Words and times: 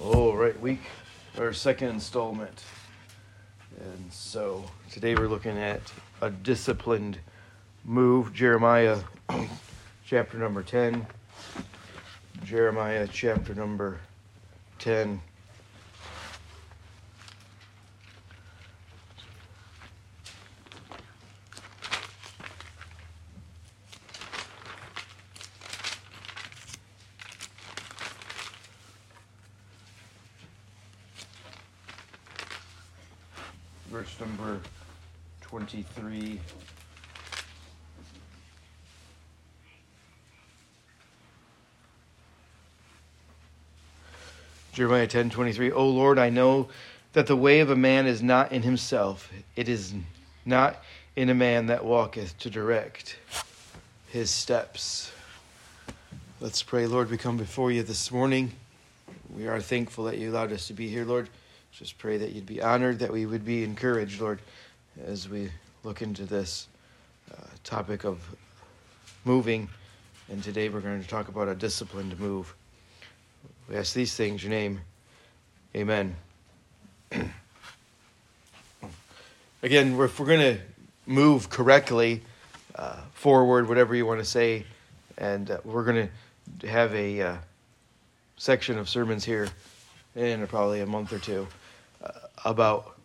All 0.00 0.36
right, 0.36 0.58
week, 0.60 0.82
our 1.38 1.52
second 1.52 1.88
installment. 1.88 2.62
And 3.80 4.12
so 4.12 4.64
today 4.92 5.16
we're 5.16 5.26
looking 5.26 5.58
at 5.58 5.92
a 6.22 6.30
disciplined 6.30 7.18
move, 7.84 8.32
Jeremiah 8.32 9.00
chapter 10.06 10.38
number 10.38 10.62
10. 10.62 11.04
Jeremiah 12.44 13.08
chapter 13.10 13.56
number 13.56 13.98
10. 14.78 15.20
verse 33.98 34.20
number 34.20 34.60
23. 35.40 36.40
Jeremiah 44.78 45.08
10 45.08 45.30
23. 45.30 45.72
O 45.72 45.88
Lord, 45.88 46.20
I 46.20 46.30
know 46.30 46.68
that 47.12 47.26
the 47.26 47.34
way 47.34 47.58
of 47.58 47.68
a 47.68 47.74
man 47.74 48.06
is 48.06 48.22
not 48.22 48.52
in 48.52 48.62
himself, 48.62 49.28
it 49.56 49.68
is 49.68 49.92
not 50.44 50.84
in 51.16 51.30
a 51.30 51.34
man 51.34 51.66
that 51.66 51.84
walketh 51.84 52.38
to 52.38 52.48
direct 52.48 53.16
his 54.06 54.30
steps. 54.30 55.10
Let's 56.40 56.62
pray, 56.62 56.86
Lord. 56.86 57.10
We 57.10 57.18
come 57.18 57.36
before 57.36 57.72
you 57.72 57.82
this 57.82 58.12
morning. 58.12 58.52
We 59.36 59.48
are 59.48 59.60
thankful 59.60 60.04
that 60.04 60.18
you 60.18 60.30
allowed 60.30 60.52
us 60.52 60.68
to 60.68 60.74
be 60.74 60.86
here, 60.86 61.04
Lord. 61.04 61.28
Just 61.72 61.98
pray 61.98 62.16
that 62.16 62.30
you'd 62.30 62.46
be 62.46 62.62
honored, 62.62 63.00
that 63.00 63.12
we 63.12 63.26
would 63.26 63.44
be 63.44 63.64
encouraged, 63.64 64.20
Lord, 64.20 64.38
as 65.04 65.28
we 65.28 65.50
look 65.82 66.02
into 66.02 66.24
this 66.24 66.68
uh, 67.32 67.42
topic 67.64 68.04
of 68.04 68.20
moving. 69.24 69.68
And 70.28 70.40
today 70.40 70.68
we're 70.68 70.78
going 70.78 71.02
to 71.02 71.08
talk 71.08 71.26
about 71.26 71.48
a 71.48 71.56
disciplined 71.56 72.20
move. 72.20 72.54
We 73.68 73.76
ask 73.76 73.92
these 73.92 74.14
things, 74.14 74.42
your 74.42 74.48
name. 74.48 74.80
Amen. 75.76 76.16
Again, 79.62 80.00
if 80.00 80.18
we're 80.18 80.26
going 80.26 80.56
to 80.56 80.58
move 81.04 81.50
correctly 81.50 82.22
uh, 82.76 82.96
forward, 83.12 83.68
whatever 83.68 83.94
you 83.94 84.06
want 84.06 84.20
to 84.20 84.24
say, 84.24 84.64
and 85.18 85.50
uh, 85.50 85.58
we're 85.64 85.84
going 85.84 86.08
to 86.60 86.66
have 86.66 86.94
a 86.94 87.20
uh, 87.20 87.36
section 88.38 88.78
of 88.78 88.88
sermons 88.88 89.22
here 89.22 89.48
in 90.16 90.46
probably 90.46 90.80
a 90.80 90.86
month 90.86 91.12
or 91.12 91.18
two 91.18 91.46
uh, 92.02 92.10
about 92.46 92.96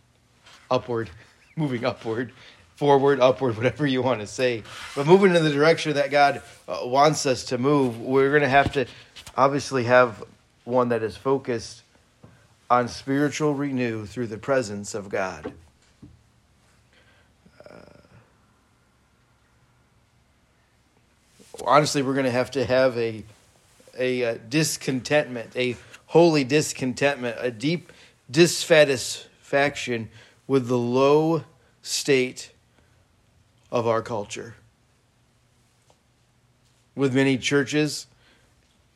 upward, 0.71 1.09
moving 1.57 1.83
upward, 1.83 2.31
forward, 2.77 3.19
upward, 3.19 3.57
whatever 3.57 3.85
you 3.85 4.01
want 4.01 4.21
to 4.21 4.27
say. 4.27 4.63
But 4.95 5.07
moving 5.07 5.35
in 5.35 5.43
the 5.43 5.51
direction 5.51 5.93
that 5.95 6.09
God 6.09 6.41
uh, 6.69 6.83
wants 6.83 7.25
us 7.25 7.43
to 7.45 7.57
move, 7.57 7.99
we're 7.99 8.29
going 8.29 8.43
to 8.43 8.47
have 8.47 8.71
to 8.73 8.85
obviously 9.35 9.83
have 9.83 10.23
one 10.63 10.89
that 10.89 11.03
is 11.03 11.17
focused 11.17 11.83
on 12.69 12.87
spiritual 12.87 13.53
renew 13.53 14.05
through 14.05 14.27
the 14.27 14.37
presence 14.37 14.95
of 14.95 15.09
God. 15.09 15.53
Uh, 17.69 17.75
honestly, 21.65 22.01
we're 22.01 22.13
going 22.13 22.25
to 22.25 22.31
have 22.31 22.51
to 22.51 22.65
have 22.65 22.97
a 22.97 23.23
a, 23.97 24.23
uh, 24.23 24.37
discontentment, 24.49 25.55
a 25.55 25.75
holy 26.07 26.43
discontentment, 26.43 27.37
a 27.39 27.51
deep 27.51 27.91
dissatisfaction 28.29 30.09
with 30.47 30.67
the 30.67 30.77
low 30.77 31.43
state 31.81 32.51
of 33.71 33.87
our 33.87 34.01
culture. 34.01 34.55
With 36.95 37.15
many 37.15 37.37
churches, 37.37 38.07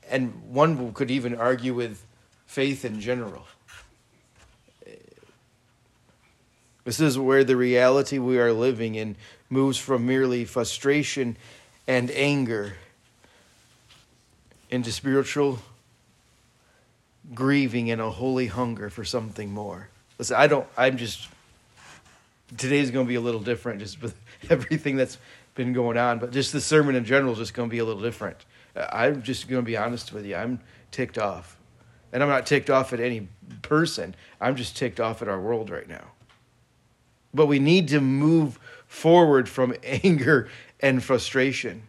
and 0.10 0.54
one 0.54 0.94
could 0.94 1.12
even 1.12 1.36
argue 1.36 1.74
with 1.74 2.04
faith 2.46 2.86
in 2.86 3.00
general. 3.02 3.46
This 6.84 7.02
is 7.02 7.20
where 7.20 7.44
the 7.44 7.58
reality 7.58 8.18
we 8.18 8.40
are 8.40 8.54
living 8.54 8.96
in 8.96 9.18
moves 9.50 9.78
from 9.78 10.06
merely 10.06 10.46
frustration 10.46 11.36
and 11.86 12.10
anger 12.12 12.76
into 14.70 14.92
spiritual 14.92 15.60
grieving 17.34 17.92
and 17.92 18.02
a 18.02 18.10
holy 18.10 18.48
hunger 18.48 18.90
for 18.90 19.04
something 19.04 19.52
more. 19.52 19.90
Listen, 20.18 20.38
I 20.38 20.48
don't, 20.48 20.68
I'm 20.78 20.98
just, 20.98 21.28
today's 22.58 22.92
going 22.92 23.06
to 23.06 23.10
be 23.10 23.16
a 23.16 23.22
little 23.22 23.42
different 23.42 23.80
just 23.80 24.02
with 24.02 24.16
everything 24.50 24.96
that's 24.96 25.18
been 25.56 25.74
going 25.74 25.98
on, 25.98 26.20
but 26.20 26.32
just 26.32 26.54
the 26.54 26.62
sermon 26.62 26.96
in 26.96 27.06
general 27.06 27.34
is 27.34 27.40
just 27.40 27.54
going 27.54 27.70
to 27.70 27.72
be 27.72 27.80
a 27.80 27.86
little 27.86 28.02
different. 28.02 28.38
I'm 28.92 29.22
just 29.22 29.48
going 29.48 29.62
to 29.62 29.66
be 29.66 29.78
honest 29.78 30.14
with 30.14 30.26
you. 30.26 30.36
I'm 30.36 30.60
ticked 30.92 31.18
off. 31.18 31.58
And 32.14 32.24
I'm 32.24 32.30
not 32.30 32.46
ticked 32.46 32.70
off 32.70 32.94
at 32.94 33.00
any 33.00 33.28
person, 33.62 34.16
I'm 34.40 34.56
just 34.56 34.78
ticked 34.78 35.00
off 35.00 35.22
at 35.22 35.28
our 35.28 35.40
world 35.40 35.70
right 35.70 35.88
now. 35.88 36.06
But 37.34 37.48
we 37.48 37.60
need 37.60 37.90
to 37.90 38.00
move 38.00 38.60
forward 38.88 39.50
from 39.50 39.76
anger 39.84 40.50
and 40.80 41.04
frustration. 41.04 41.84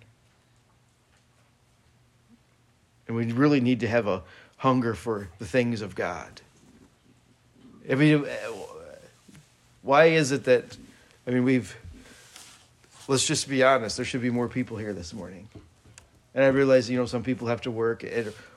And 3.07 3.17
we 3.17 3.33
really 3.33 3.61
need 3.61 3.81
to 3.81 3.89
have 3.89 4.07
a 4.07 4.23
hunger 4.59 4.95
for 4.95 5.29
the 5.39 5.47
things 5.47 5.81
of 5.81 5.95
God. 5.95 6.41
I 7.91 7.95
mean, 7.95 8.25
uh, 8.25 8.53
why 9.83 10.07
is 10.07 10.33
it 10.33 10.45
that, 10.45 10.77
I 11.27 11.31
mean, 11.31 11.45
we've, 11.45 11.75
let's 13.07 13.27
just 13.27 13.49
be 13.49 13.63
honest, 13.63 13.97
there 13.97 14.05
should 14.05 14.21
be 14.21 14.31
more 14.31 14.49
people 14.49 14.77
here 14.77 14.93
this 14.93 15.15
morning. 15.15 15.49
And 16.35 16.45
I 16.45 16.49
realize, 16.49 16.89
you 16.89 16.99
know, 16.99 17.07
some 17.07 17.23
people 17.23 17.49
have 17.49 17.63
to 17.63 17.71
work 17.71 18.05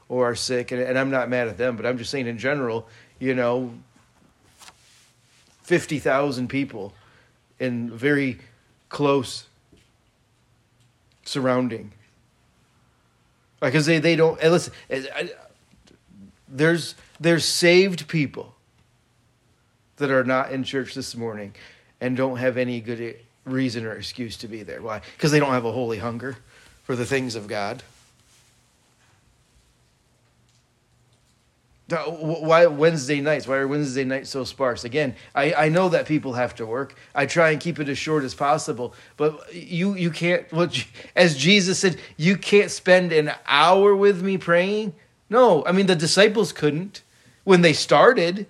or 0.09 0.29
are 0.29 0.35
sick, 0.35 0.71
and, 0.71 0.81
and 0.81 0.99
I'm 0.99 1.09
not 1.09 1.29
mad 1.29 1.47
at 1.47 1.57
them, 1.57 1.77
but 1.77 1.85
I'm 1.85 1.97
just 1.97 2.11
saying 2.11 2.27
in 2.27 2.37
general, 2.37 2.87
you 3.19 3.33
know, 3.33 3.73
50,000 5.63 6.49
people 6.49 6.93
in 7.59 7.89
very 7.89 8.39
close 8.89 9.47
surrounding. 11.23 11.93
Because 13.61 13.85
they, 13.85 13.99
they 13.99 14.15
don't 14.15 14.41
listen 14.41 14.73
there's 16.51 16.95
there's 17.19 17.45
saved 17.45 18.07
people 18.07 18.55
that 19.97 20.11
are 20.11 20.23
not 20.23 20.51
in 20.51 20.63
church 20.63 20.93
this 20.93 21.15
morning 21.15 21.53
and 22.01 22.17
don't 22.17 22.37
have 22.37 22.57
any 22.57 22.81
good 22.81 23.17
reason 23.45 23.85
or 23.85 23.93
excuse 23.93 24.35
to 24.37 24.47
be 24.47 24.63
there. 24.63 24.81
Why? 24.81 25.01
Because 25.15 25.31
they 25.31 25.39
don't 25.39 25.51
have 25.51 25.65
a 25.65 25.71
holy 25.71 25.99
hunger 25.99 26.37
for 26.91 26.97
the 26.97 27.05
things 27.05 27.35
of 27.35 27.47
god. 27.47 27.83
Why 31.89 32.65
wednesday 32.65 33.21
nights? 33.21 33.47
Why 33.47 33.59
are 33.59 33.67
wednesday 33.69 34.03
nights 34.03 34.29
so 34.29 34.43
sparse? 34.43 34.83
Again 34.83 35.15
I, 35.33 35.53
I 35.53 35.69
know 35.69 35.87
that 35.87 36.05
people 36.05 36.33
have 36.33 36.53
to 36.55 36.65
work. 36.65 36.95
I 37.15 37.27
try 37.27 37.51
and 37.51 37.61
keep 37.61 37.79
it 37.79 37.87
as 37.87 37.97
short 37.97 38.25
as 38.25 38.35
possible 38.35 38.93
but 39.15 39.55
you 39.55 39.95
you 39.95 40.11
can't 40.11 40.51
what 40.51 40.85
as 41.15 41.37
jesus 41.37 41.79
said 41.79 41.97
you 42.17 42.35
can't 42.35 42.69
spend 42.69 43.13
an 43.13 43.31
hour 43.47 43.95
with 43.95 44.21
me 44.21 44.37
praying? 44.37 44.93
No 45.29 45.63
i 45.65 45.71
mean 45.71 45.85
the 45.85 45.95
disciples 45.95 46.51
couldn't. 46.51 47.03
When 47.45 47.61
they 47.61 47.71
started 47.71 48.47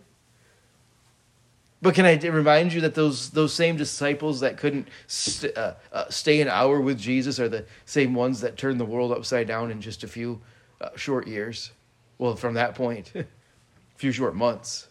but 1.81 1.95
can 1.95 2.05
i 2.05 2.15
remind 2.15 2.71
you 2.71 2.81
that 2.81 2.95
those 2.95 3.29
those 3.31 3.53
same 3.53 3.75
disciples 3.75 4.39
that 4.39 4.57
couldn't 4.57 4.87
st- 5.07 5.57
uh, 5.57 5.73
uh, 5.91 6.09
stay 6.09 6.41
an 6.41 6.47
hour 6.47 6.79
with 6.79 6.99
jesus 6.99 7.39
are 7.39 7.49
the 7.49 7.65
same 7.85 8.13
ones 8.13 8.41
that 8.41 8.57
turned 8.57 8.79
the 8.79 8.85
world 8.85 9.11
upside 9.11 9.47
down 9.47 9.71
in 9.71 9.81
just 9.81 10.03
a 10.03 10.07
few 10.07 10.39
uh, 10.79 10.89
short 10.95 11.27
years 11.27 11.71
well, 12.21 12.35
from 12.35 12.53
that 12.53 12.75
point, 12.75 13.11
a 13.15 13.25
few 13.95 14.11
short 14.11 14.35
months. 14.35 14.87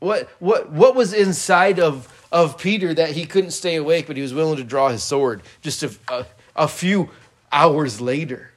What, 0.00 0.28
what, 0.40 0.72
what 0.72 0.96
was 0.96 1.12
inside 1.12 1.78
of, 1.78 2.26
of 2.32 2.58
Peter 2.58 2.92
that 2.94 3.10
he 3.10 3.26
couldn't 3.26 3.52
stay 3.52 3.76
awake, 3.76 4.08
but 4.08 4.16
he 4.16 4.22
was 4.22 4.34
willing 4.34 4.56
to 4.56 4.64
draw 4.64 4.88
his 4.88 5.04
sword 5.04 5.42
just 5.60 5.84
a, 5.84 5.94
a, 6.08 6.26
a 6.56 6.66
few 6.66 7.10
hours 7.52 8.00
later? 8.00 8.50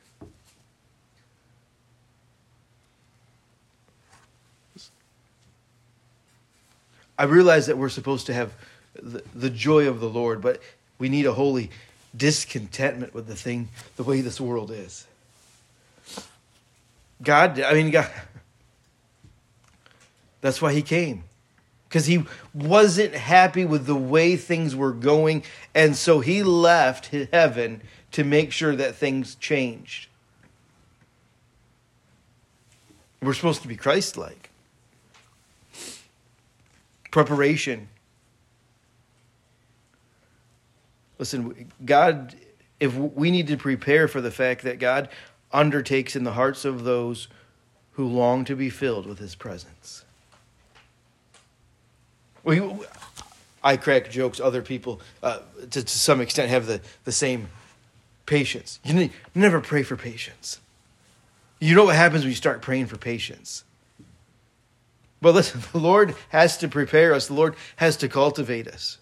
I 7.18 7.24
realize 7.24 7.68
that 7.68 7.78
we're 7.78 7.90
supposed 7.90 8.28
to 8.28 8.34
have 8.34 8.54
the, 9.02 9.24
the 9.34 9.50
joy 9.50 9.88
of 9.88 10.00
the 10.00 10.10
Lord, 10.10 10.42
but 10.42 10.62
we 10.98 11.10
need 11.10 11.26
a 11.26 11.34
holy 11.34 11.70
discontentment 12.16 13.14
with 13.14 13.28
the 13.28 13.36
thing, 13.36 13.70
the 13.96 14.04
way 14.04 14.22
this 14.22 14.40
world 14.40 14.72
is. 14.72 15.06
God, 17.22 17.60
I 17.60 17.74
mean, 17.74 17.92
God, 17.92 18.10
that's 20.42 20.62
why 20.62 20.74
he 20.74 20.82
came. 20.82 21.24
Because 21.88 22.08
he 22.08 22.26
wasn't 22.54 23.14
happy 23.14 23.64
with 23.64 23.86
the 23.86 23.96
way 23.96 24.36
things 24.36 24.76
were 24.76 24.92
going. 24.92 25.44
And 25.74 25.96
so 25.96 26.20
he 26.20 26.44
left 26.44 27.12
heaven 27.32 27.82
to 28.12 28.24
make 28.24 28.52
sure 28.52 28.76
that 28.76 28.96
things 28.96 29.36
changed. 29.36 30.10
We're 33.22 33.34
supposed 33.34 33.62
to 33.62 33.68
be 33.68 33.76
Christ 33.76 34.18
like. 34.18 34.50
Preparation. 37.16 37.88
Listen, 41.18 41.72
God, 41.86 42.36
if 42.82 42.94
we 42.94 43.32
need 43.32 43.48
to 43.48 43.56
prepare 43.56 44.10
for 44.10 44.20
the 44.20 44.32
fact 44.32 44.64
that 44.64 44.80
God 44.80 45.08
undertakes 45.50 46.18
in 46.18 46.26
the 46.26 46.34
hearts 46.34 46.66
of 46.66 46.84
those 46.84 47.30
who 47.94 48.06
long 48.06 48.44
to 48.44 48.54
be 48.58 48.70
filled 48.70 49.06
with 49.06 49.20
his 49.20 49.34
presence. 49.34 50.04
We, 52.44 52.62
I 53.64 53.78
crack 53.78 54.12
jokes. 54.12 54.42
Other 54.42 54.62
people, 54.62 55.00
uh, 55.24 55.40
to, 55.72 55.84
to 55.86 55.88
some 55.88 56.20
extent, 56.20 56.50
have 56.50 56.66
the, 56.66 56.82
the 57.06 57.14
same 57.14 57.48
patience. 58.26 58.82
You 58.84 59.10
never 59.34 59.62
pray 59.62 59.84
for 59.84 59.96
patience. 59.96 60.60
You 61.62 61.76
know 61.76 61.86
what 61.86 61.96
happens 61.96 62.24
when 62.24 62.32
you 62.32 62.36
start 62.36 62.62
praying 62.62 62.88
for 62.88 62.98
patience. 62.98 63.64
But 65.26 65.34
listen, 65.34 65.64
the 65.72 65.80
Lord 65.80 66.16
has 66.30 66.56
to 66.58 66.68
prepare 66.68 67.12
us, 67.12 67.26
the 67.26 67.34
Lord 67.34 67.56
has 67.78 67.98
to 67.98 68.08
cultivate 68.08 68.68
us. 68.68 69.00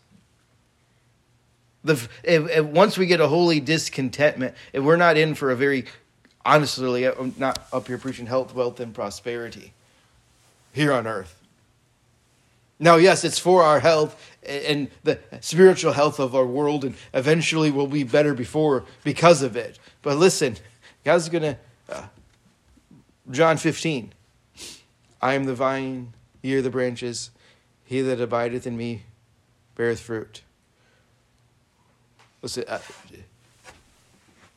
The, 1.84 1.96
if, 2.24 2.50
if 2.50 2.66
once 2.66 2.98
we 2.98 3.08
get 3.08 3.20
a 3.20 3.28
holy 3.28 3.60
discontentment, 3.60 4.56
if 4.72 4.82
we're 4.82 4.96
not 4.96 5.18
in 5.18 5.36
for 5.36 5.52
a 5.52 5.56
very, 5.58 5.84
honestly, 6.46 7.06
I'm 7.06 7.36
not 7.38 7.68
up 7.74 7.88
here 7.88 7.98
preaching 7.98 8.26
health, 8.26 8.56
wealth, 8.56 8.80
and 8.80 8.94
prosperity 8.94 9.74
here 10.72 10.94
on 10.94 11.08
earth. 11.08 11.42
Now, 12.80 12.96
yes, 12.96 13.26
it's 13.26 13.38
for 13.38 13.62
our 13.62 13.82
health 13.82 14.18
and 14.44 14.90
the 15.04 15.20
spiritual 15.42 15.92
health 15.92 16.22
of 16.22 16.36
our 16.36 16.46
world, 16.46 16.86
and 16.86 16.96
eventually 17.14 17.70
we'll 17.70 17.88
be 17.88 18.06
better 18.06 18.34
before 18.34 18.86
because 19.04 19.42
of 19.42 19.58
it. 19.58 19.78
But 20.02 20.16
listen, 20.16 20.56
God's 21.04 21.28
going 21.28 21.44
to, 21.44 21.58
uh, 21.90 22.06
John 23.30 23.58
15, 23.58 24.14
I 25.24 25.36
am 25.36 25.46
the 25.46 25.56
vine, 25.56 26.12
ye 26.42 26.54
are 26.56 26.62
the 26.62 26.70
branches. 26.70 27.32
He 27.86 28.02
that 28.02 28.20
abideth 28.20 28.68
in 28.68 28.76
me 28.76 29.04
beareth 29.74 30.02
fruit. 30.02 30.42
Listen, 32.42 32.66
uh, 32.68 32.80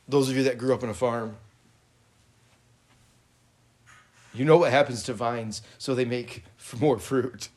those 0.09 0.29
of 0.29 0.35
you 0.35 0.43
that 0.43 0.57
grew 0.57 0.73
up 0.73 0.83
on 0.83 0.89
a 0.89 0.93
farm, 0.93 1.37
you 4.33 4.43
know 4.43 4.57
what 4.57 4.71
happens 4.71 5.03
to 5.03 5.13
vines, 5.13 5.61
so 5.77 5.95
they 5.95 6.03
make 6.03 6.43
more 6.81 6.99
fruit. 6.99 7.47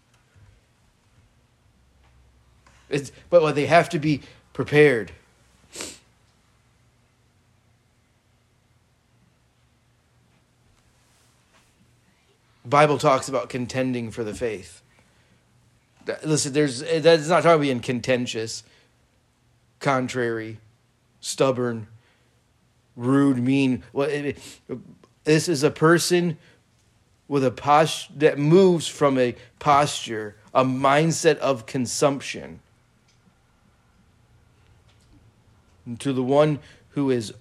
It's, 2.89 3.11
but 3.29 3.57
they 3.57 3.67
have 3.67 3.89
to 3.89 3.99
be 3.99 4.21
prepared. 4.53 5.11
Bible 12.71 12.99
talks 12.99 13.29
about 13.29 13.49
contending 13.49 14.11
for 14.11 14.25
the 14.25 14.35
faith. 14.35 14.83
Listen, 16.25 16.53
there's 16.53 16.83
eh, 16.83 17.01
that's 17.01 17.29
not 17.29 17.43
talking 17.43 17.51
about 17.51 17.61
being 17.61 17.81
contentious, 17.81 18.63
contrary, 19.81 20.59
stubborn, 21.21 21.89
rude, 22.97 23.39
mean. 23.39 23.83
Well, 23.93 24.33
this 25.25 25.49
is 25.49 25.63
a 25.63 25.71
person 25.71 26.39
with 27.29 27.45
a 27.45 27.51
posture 27.51 28.13
that 28.17 28.39
moves 28.39 28.89
from 28.89 29.19
a 29.19 29.37
posture, 29.59 30.37
a 30.55 30.65
mindset 30.65 31.37
of 31.39 31.67
consumption 31.67 32.61
to 35.99 36.13
the 36.13 36.23
one 36.23 36.59
who 36.91 37.11
is 37.11 37.33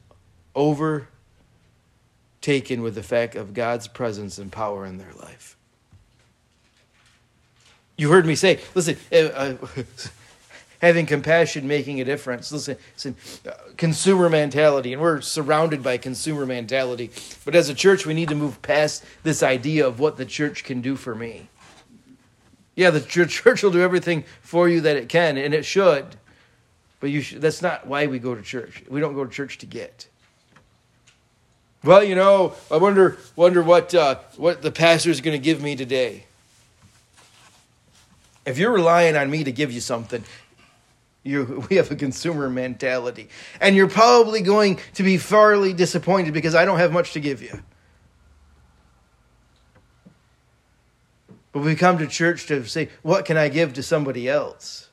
overtaken 2.50 2.82
with 2.82 2.96
the 2.96 3.04
fact 3.04 3.36
of 3.36 3.54
God's 3.54 3.88
presence 3.88 4.40
and 4.40 4.52
power 4.52 4.86
in 4.86 4.98
their 4.98 5.14
life. 5.20 5.56
You 7.96 8.10
heard 8.10 8.26
me 8.26 8.36
say, 8.36 8.60
listen, 8.74 8.98
uh, 9.12 9.16
uh 9.16 9.56
having 10.82 11.06
compassion, 11.06 11.68
making 11.68 12.02
a 12.02 12.06
difference. 12.06 12.52
Listen, 12.52 12.78
listen 12.96 13.16
uh, 13.46 13.52
consumer 13.78 14.30
mentality, 14.30 14.94
and 14.94 15.02
we're 15.02 15.22
surrounded 15.22 15.84
by 15.84 15.98
consumer 15.98 16.46
mentality. 16.46 17.12
But 17.46 17.56
as 17.56 17.70
a 17.70 17.76
church, 17.76 18.06
we 18.06 18.14
need 18.14 18.30
to 18.30 18.36
move 18.36 18.62
past 18.62 19.06
this 19.24 19.44
idea 19.44 19.86
of 19.86 20.00
what 20.00 20.18
the 20.18 20.26
church 20.26 20.64
can 20.64 20.82
do 20.82 20.96
for 20.96 21.14
me. 21.14 21.50
Yeah, 22.76 22.90
the 22.90 23.02
church 23.28 23.62
will 23.62 23.72
do 23.72 23.82
everything 23.82 24.24
for 24.42 24.68
you 24.68 24.82
that 24.82 24.96
it 24.96 25.08
can, 25.08 25.38
and 25.38 25.54
it 25.54 25.66
should. 25.66 26.06
But 27.00 27.12
you 27.12 27.22
that's 27.40 27.62
not 27.62 27.86
why 27.86 28.08
we 28.08 28.18
go 28.18 28.34
to 28.34 28.42
church. 28.42 28.84
We 28.90 29.00
don't 29.02 29.14
go 29.14 29.24
to 29.24 29.32
church 29.32 29.60
to 29.60 29.66
get. 29.66 30.08
Well, 31.84 32.04
you 32.04 32.16
know, 32.16 32.54
I 32.70 32.78
wonder 32.78 33.18
wonder 33.36 33.62
what 33.62 33.96
uh, 33.96 34.16
what 34.36 34.62
the 34.62 34.72
pastor 34.72 35.10
is 35.10 35.22
going 35.22 35.40
to 35.40 35.44
give 35.44 35.62
me 35.62 35.76
today. 35.76 36.26
If 38.46 38.58
you're 38.58 38.72
relying 38.72 39.16
on 39.16 39.30
me 39.30 39.44
to 39.44 39.52
give 39.52 39.72
you 39.72 39.80
something, 39.80 40.24
you 41.24 41.66
we 41.70 41.78
have 41.78 41.90
a 41.92 41.96
consumer 41.96 42.50
mentality, 42.50 43.30
and 43.62 43.76
you're 43.76 43.88
probably 43.88 44.42
going 44.42 44.80
to 44.96 45.04
be 45.04 45.18
fairly 45.18 45.74
disappointed 45.74 46.34
because 46.34 46.54
I 46.54 46.66
don't 46.66 46.80
have 46.80 46.92
much 46.92 47.14
to 47.14 47.20
give 47.20 47.42
you. 47.42 47.62
But 51.52 51.64
we 51.64 51.76
come 51.76 51.98
to 51.98 52.08
church 52.08 52.46
to 52.48 52.66
say, 52.66 52.90
what 53.02 53.26
can 53.26 53.36
I 53.36 53.50
give 53.50 53.74
to 53.74 53.84
somebody 53.84 54.30
else? 54.30 54.90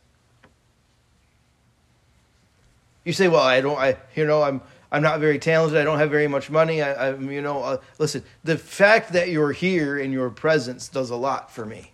You 3.05 3.13
say, 3.13 3.29
well, 3.29 3.43
I 3.43 3.61
don't, 3.61 3.79
I, 3.79 3.97
you 4.15 4.27
know, 4.27 4.43
I'm, 4.43 4.63
I'm 4.91 5.03
not 5.03 5.21
very 5.21 5.39
talented. 5.39 5.79
I 5.79 5.85
don't 5.85 5.99
have 5.99 6.11
very 6.11 6.29
much 6.29 6.51
money. 6.51 6.81
I, 6.83 7.09
am 7.09 7.31
you 7.31 7.43
know, 7.43 7.63
uh, 7.63 7.77
listen, 7.99 8.23
the 8.45 8.57
fact 8.57 9.13
that 9.13 9.29
you're 9.29 9.53
here 9.53 9.99
in 9.99 10.13
your 10.13 10.31
presence 10.31 10.89
does 10.89 11.11
a 11.11 11.17
lot 11.17 11.51
for 11.51 11.67
me. 11.67 11.93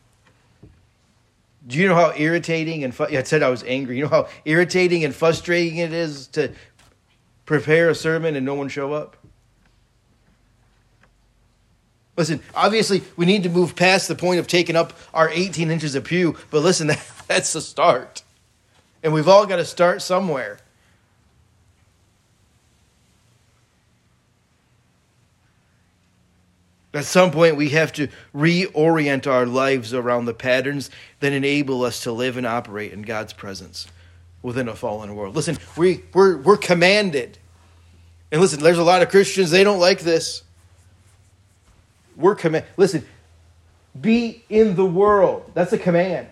Do 1.66 1.78
you 1.78 1.88
know 1.88 1.94
how 1.94 2.12
irritating 2.16 2.84
and 2.84 2.94
fu- 2.94 3.04
I 3.04 3.22
said 3.22 3.42
I 3.42 3.48
was 3.48 3.62
angry. 3.64 3.96
You 3.96 4.04
know 4.04 4.10
how 4.10 4.28
irritating 4.44 5.04
and 5.04 5.14
frustrating 5.14 5.78
it 5.78 5.92
is 5.92 6.26
to 6.28 6.52
prepare 7.46 7.88
a 7.88 7.94
sermon 7.94 8.36
and 8.36 8.44
no 8.44 8.54
one 8.54 8.68
show 8.68 8.92
up? 8.92 9.16
Listen, 12.16 12.40
obviously, 12.54 13.02
we 13.16 13.24
need 13.24 13.44
to 13.44 13.48
move 13.48 13.74
past 13.74 14.06
the 14.06 14.14
point 14.14 14.38
of 14.38 14.46
taking 14.46 14.76
up 14.76 14.92
our 15.14 15.30
18 15.30 15.70
inches 15.70 15.94
of 15.94 16.04
pew, 16.04 16.36
but 16.50 16.62
listen, 16.62 16.88
that, 16.88 17.04
that's 17.26 17.52
the 17.52 17.60
start. 17.60 18.22
And 19.02 19.12
we've 19.12 19.28
all 19.28 19.46
got 19.46 19.56
to 19.56 19.64
start 19.64 20.02
somewhere. 20.02 20.58
At 26.94 27.06
some 27.06 27.31
point, 27.31 27.56
we 27.56 27.70
have 27.70 27.93
to 27.94 28.08
reorient 28.34 29.26
our 29.26 29.46
lives 29.46 29.94
around 29.94 30.26
the 30.26 30.34
patterns 30.34 30.90
that 31.20 31.32
enable 31.32 31.84
us 31.84 32.02
to 32.02 32.12
live 32.12 32.36
and 32.36 32.46
operate 32.46 32.93
in 32.93 33.02
God's 33.02 33.32
presence 33.32 33.86
within 34.43 34.69
a 34.69 34.74
fallen 34.74 35.14
world. 35.14 35.34
Listen, 35.34 35.56
we, 35.76 36.02
we're, 36.12 36.36
we're 36.38 36.58
commanded. 36.58 37.38
And 38.31 38.40
listen, 38.40 38.60
there's 38.60 38.78
a 38.78 38.84
lot 38.84 39.00
of 39.00 39.08
Christians, 39.08 39.50
they 39.50 39.64
don't 39.64 39.81
like 39.81 40.00
this. 40.00 40.43
We're 42.17 42.34
command. 42.34 42.67
Listen, 42.76 43.06
be 43.98 44.44
in 44.50 44.76
the 44.76 44.84
world. 44.84 45.50
That's 45.55 45.72
a 45.72 45.78
command. 45.78 46.28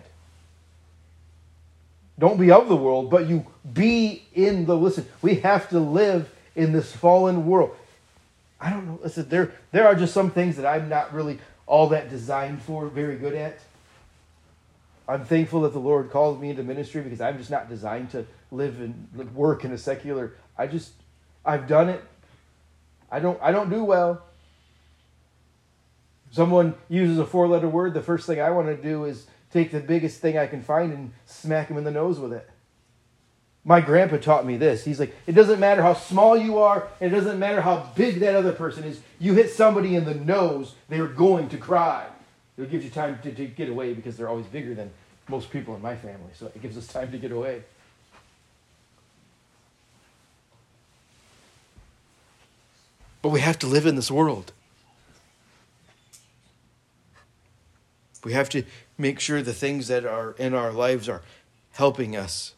Don't 2.19 2.39
be 2.39 2.51
of 2.51 2.69
the 2.69 2.75
world, 2.75 3.09
but 3.09 3.27
you 3.27 3.47
be 3.73 4.23
in 4.33 4.65
the. 4.65 4.75
Listen, 4.75 5.07
we 5.23 5.35
have 5.35 5.69
to 5.69 5.79
live 5.79 6.29
in 6.55 6.71
this 6.71 6.91
fallen 6.91 7.47
world. 7.47 7.75
I 8.61 8.69
don't 8.69 8.85
know. 8.85 8.99
Listen, 9.01 9.27
there 9.27 9.53
there 9.71 9.87
are 9.87 9.95
just 9.95 10.13
some 10.13 10.29
things 10.29 10.55
that 10.57 10.65
I'm 10.65 10.87
not 10.87 11.13
really 11.13 11.39
all 11.65 11.87
that 11.89 12.09
designed 12.09 12.61
for, 12.61 12.87
very 12.87 13.17
good 13.17 13.33
at. 13.33 13.59
I'm 15.07 15.25
thankful 15.25 15.61
that 15.61 15.73
the 15.73 15.79
Lord 15.79 16.11
called 16.11 16.39
me 16.39 16.51
into 16.51 16.63
ministry 16.63 17.01
because 17.01 17.21
I'm 17.21 17.37
just 17.37 17.49
not 17.49 17.67
designed 17.67 18.11
to 18.11 18.25
live 18.51 18.79
and 18.79 19.35
work 19.35 19.65
in 19.65 19.71
a 19.71 19.77
secular. 19.77 20.35
I 20.57 20.67
just 20.67 20.91
I've 21.43 21.67
done 21.67 21.89
it. 21.89 22.03
I 23.11 23.19
don't 23.19 23.41
I 23.41 23.51
don't 23.51 23.69
do 23.69 23.83
well. 23.83 24.21
Someone 26.29 26.75
uses 26.87 27.17
a 27.17 27.25
four-letter 27.25 27.67
word, 27.67 27.93
the 27.93 28.01
first 28.01 28.25
thing 28.25 28.39
I 28.39 28.51
want 28.51 28.67
to 28.67 28.77
do 28.77 29.03
is 29.03 29.27
take 29.51 29.71
the 29.71 29.81
biggest 29.81 30.21
thing 30.21 30.37
I 30.37 30.47
can 30.47 30.61
find 30.61 30.93
and 30.93 31.11
smack 31.25 31.67
him 31.67 31.77
in 31.77 31.83
the 31.83 31.91
nose 31.91 32.19
with 32.19 32.31
it. 32.31 32.49
My 33.63 33.79
grandpa 33.79 34.17
taught 34.17 34.45
me 34.45 34.57
this. 34.57 34.83
He's 34.83 34.99
like, 34.99 35.15
it 35.27 35.33
doesn't 35.33 35.59
matter 35.59 35.83
how 35.83 35.93
small 35.93 36.35
you 36.35 36.57
are, 36.57 36.87
and 36.99 37.13
it 37.13 37.15
doesn't 37.15 37.37
matter 37.37 37.61
how 37.61 37.91
big 37.95 38.19
that 38.21 38.35
other 38.35 38.53
person 38.53 38.83
is. 38.83 39.01
You 39.19 39.33
hit 39.33 39.51
somebody 39.51 39.95
in 39.95 40.05
the 40.05 40.15
nose, 40.15 40.73
they're 40.89 41.07
going 41.07 41.47
to 41.49 41.57
cry. 41.57 42.07
It'll 42.57 42.69
give 42.69 42.83
you 42.83 42.89
time 42.89 43.19
to, 43.21 43.31
to 43.31 43.45
get 43.45 43.69
away 43.69 43.93
because 43.93 44.17
they're 44.17 44.29
always 44.29 44.47
bigger 44.47 44.73
than 44.73 44.89
most 45.27 45.51
people 45.51 45.75
in 45.75 45.81
my 45.81 45.95
family. 45.95 46.31
So 46.33 46.47
it 46.47 46.61
gives 46.61 46.75
us 46.75 46.87
time 46.87 47.11
to 47.11 47.17
get 47.17 47.31
away. 47.31 47.63
But 53.21 53.29
we 53.29 53.41
have 53.41 53.59
to 53.59 53.67
live 53.67 53.85
in 53.85 53.95
this 53.95 54.09
world. 54.09 54.51
We 58.23 58.33
have 58.33 58.49
to 58.49 58.63
make 58.97 59.19
sure 59.19 59.41
the 59.41 59.53
things 59.53 59.87
that 59.87 60.05
are 60.05 60.31
in 60.37 60.55
our 60.55 60.71
lives 60.71 61.07
are 61.07 61.21
helping 61.73 62.15
us 62.15 62.53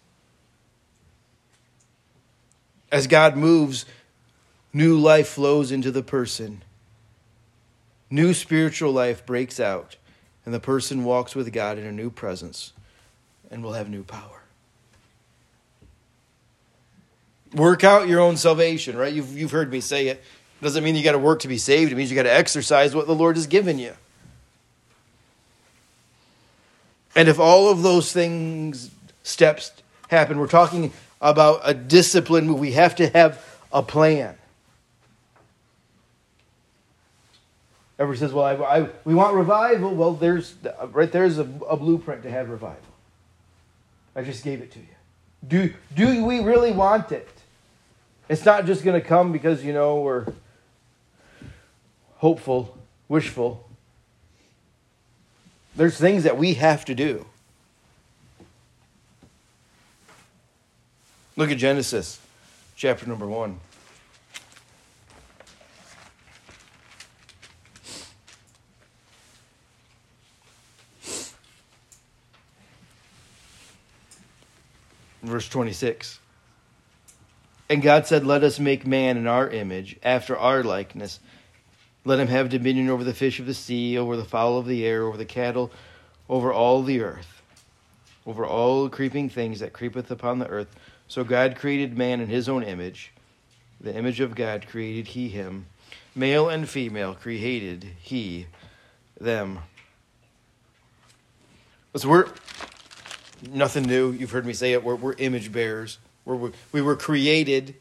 as 2.93 3.07
God 3.07 3.35
moves, 3.35 3.85
new 4.71 4.97
life 4.97 5.27
flows 5.27 5.71
into 5.71 5.91
the 5.91 6.03
person. 6.03 6.61
new 8.11 8.31
spiritual 8.35 8.91
life 8.91 9.25
breaks 9.25 9.59
out, 9.59 9.95
and 10.45 10.53
the 10.53 10.59
person 10.59 11.03
walks 11.03 11.33
with 11.33 11.51
God 11.51 11.79
in 11.79 11.85
a 11.85 11.91
new 11.91 12.11
presence 12.11 12.71
and 13.49 13.63
will 13.63 13.73
have 13.73 13.89
new 13.89 14.03
power. 14.03 14.43
Work 17.55 17.83
out 17.83 18.07
your 18.07 18.19
own 18.19 18.37
salvation, 18.37 18.95
right? 18.95 19.11
You've, 19.11 19.35
you've 19.35 19.51
heard 19.51 19.71
me 19.71 19.81
say 19.81 20.09
it. 20.09 20.23
Doesn't 20.61 20.83
mean 20.83 20.95
you 20.95 21.03
got 21.03 21.13
to 21.13 21.19
work 21.19 21.39
to 21.39 21.47
be 21.47 21.57
saved, 21.57 21.91
it 21.91 21.95
means 21.95 22.11
you 22.11 22.15
got 22.15 22.23
to 22.23 22.33
exercise 22.33 22.93
what 22.95 23.07
the 23.07 23.15
Lord 23.15 23.35
has 23.35 23.47
given 23.47 23.79
you. 23.79 23.93
And 27.15 27.27
if 27.27 27.39
all 27.39 27.69
of 27.69 27.81
those 27.81 28.13
things, 28.13 28.91
steps 29.23 29.71
happen, 30.09 30.37
we're 30.37 30.47
talking 30.47 30.93
about 31.23 31.61
a 31.63 31.73
discipline. 31.73 32.59
We 32.59 32.73
have 32.73 32.95
to 32.97 33.07
have 33.09 33.43
a 33.71 33.81
plan. 33.81 34.37
Everybody 37.97 38.19
says, 38.19 38.33
"Well, 38.33 38.45
I, 38.45 38.81
I, 38.81 38.89
we 39.05 39.15
want 39.15 39.33
revival." 39.33 39.95
Well, 39.95 40.13
there's 40.13 40.55
right 40.91 41.11
there's 41.11 41.39
a, 41.39 41.49
a 41.67 41.77
blueprint 41.77 42.23
to 42.23 42.29
have 42.29 42.49
revival. 42.49 42.77
I 44.15 44.21
just 44.21 44.43
gave 44.43 44.61
it 44.61 44.71
to 44.73 44.79
you. 44.79 44.85
Do 45.47 45.73
do 45.95 46.25
we 46.25 46.41
really 46.41 46.71
want 46.71 47.11
it? 47.11 47.29
It's 48.29 48.45
not 48.45 48.65
just 48.65 48.83
going 48.83 48.99
to 48.99 49.05
come 49.05 49.31
because 49.31 49.63
you 49.63 49.73
know 49.73 50.01
we're 50.01 50.25
hopeful, 52.17 52.77
wishful. 53.07 53.69
There's 55.75 55.97
things 55.97 56.23
that 56.23 56.37
we 56.37 56.55
have 56.55 56.85
to 56.85 56.95
do. 56.95 57.25
Look 61.35 61.49
at 61.49 61.57
Genesis 61.57 62.19
chapter 62.75 63.07
number 63.07 63.25
1. 63.25 63.59
Verse 75.23 75.49
26. 75.49 76.19
And 77.67 77.81
God 77.81 78.05
said, 78.05 78.25
Let 78.25 78.43
us 78.43 78.59
make 78.59 78.85
man 78.85 79.17
in 79.17 79.25
our 79.25 79.49
image, 79.49 79.97
after 80.03 80.37
our 80.37 80.63
likeness. 80.63 81.19
Let 82.05 82.19
him 82.19 82.27
have 82.27 82.49
dominion 82.49 82.91
over 82.91 83.03
the 83.03 83.13
fish 83.13 83.39
of 83.39 83.47
the 83.47 83.55
sea, 83.55 83.97
over 83.97 84.15
the 84.17 84.25
fowl 84.25 84.59
of 84.59 84.67
the 84.67 84.85
air, 84.85 85.03
over 85.03 85.17
the 85.17 85.25
cattle, 85.25 85.71
over 86.29 86.53
all 86.53 86.83
the 86.83 87.01
earth, 87.01 87.41
over 88.27 88.45
all 88.45 88.87
creeping 88.89 89.29
things 89.29 89.61
that 89.61 89.73
creepeth 89.73 90.11
upon 90.11 90.37
the 90.37 90.47
earth. 90.47 90.67
So 91.07 91.23
God 91.23 91.55
created 91.55 91.97
man 91.97 92.21
in 92.21 92.27
his 92.27 92.49
own 92.49 92.63
image. 92.63 93.11
The 93.79 93.95
image 93.95 94.19
of 94.19 94.35
God 94.35 94.65
created 94.67 95.07
he 95.07 95.29
him. 95.29 95.65
Male 96.15 96.49
and 96.49 96.69
female 96.69 97.13
created 97.13 97.85
he 98.01 98.47
them. 99.19 99.59
So 101.95 102.09
we're 102.09 102.29
nothing 103.51 103.83
new. 103.83 104.11
You've 104.11 104.31
heard 104.31 104.45
me 104.45 104.53
say 104.53 104.73
it. 104.73 104.83
We're, 104.83 104.95
we're 104.95 105.13
image 105.13 105.51
bearers. 105.51 105.99
We're, 106.25 106.51
we 106.71 106.81
were 106.81 106.95
created 106.95 107.75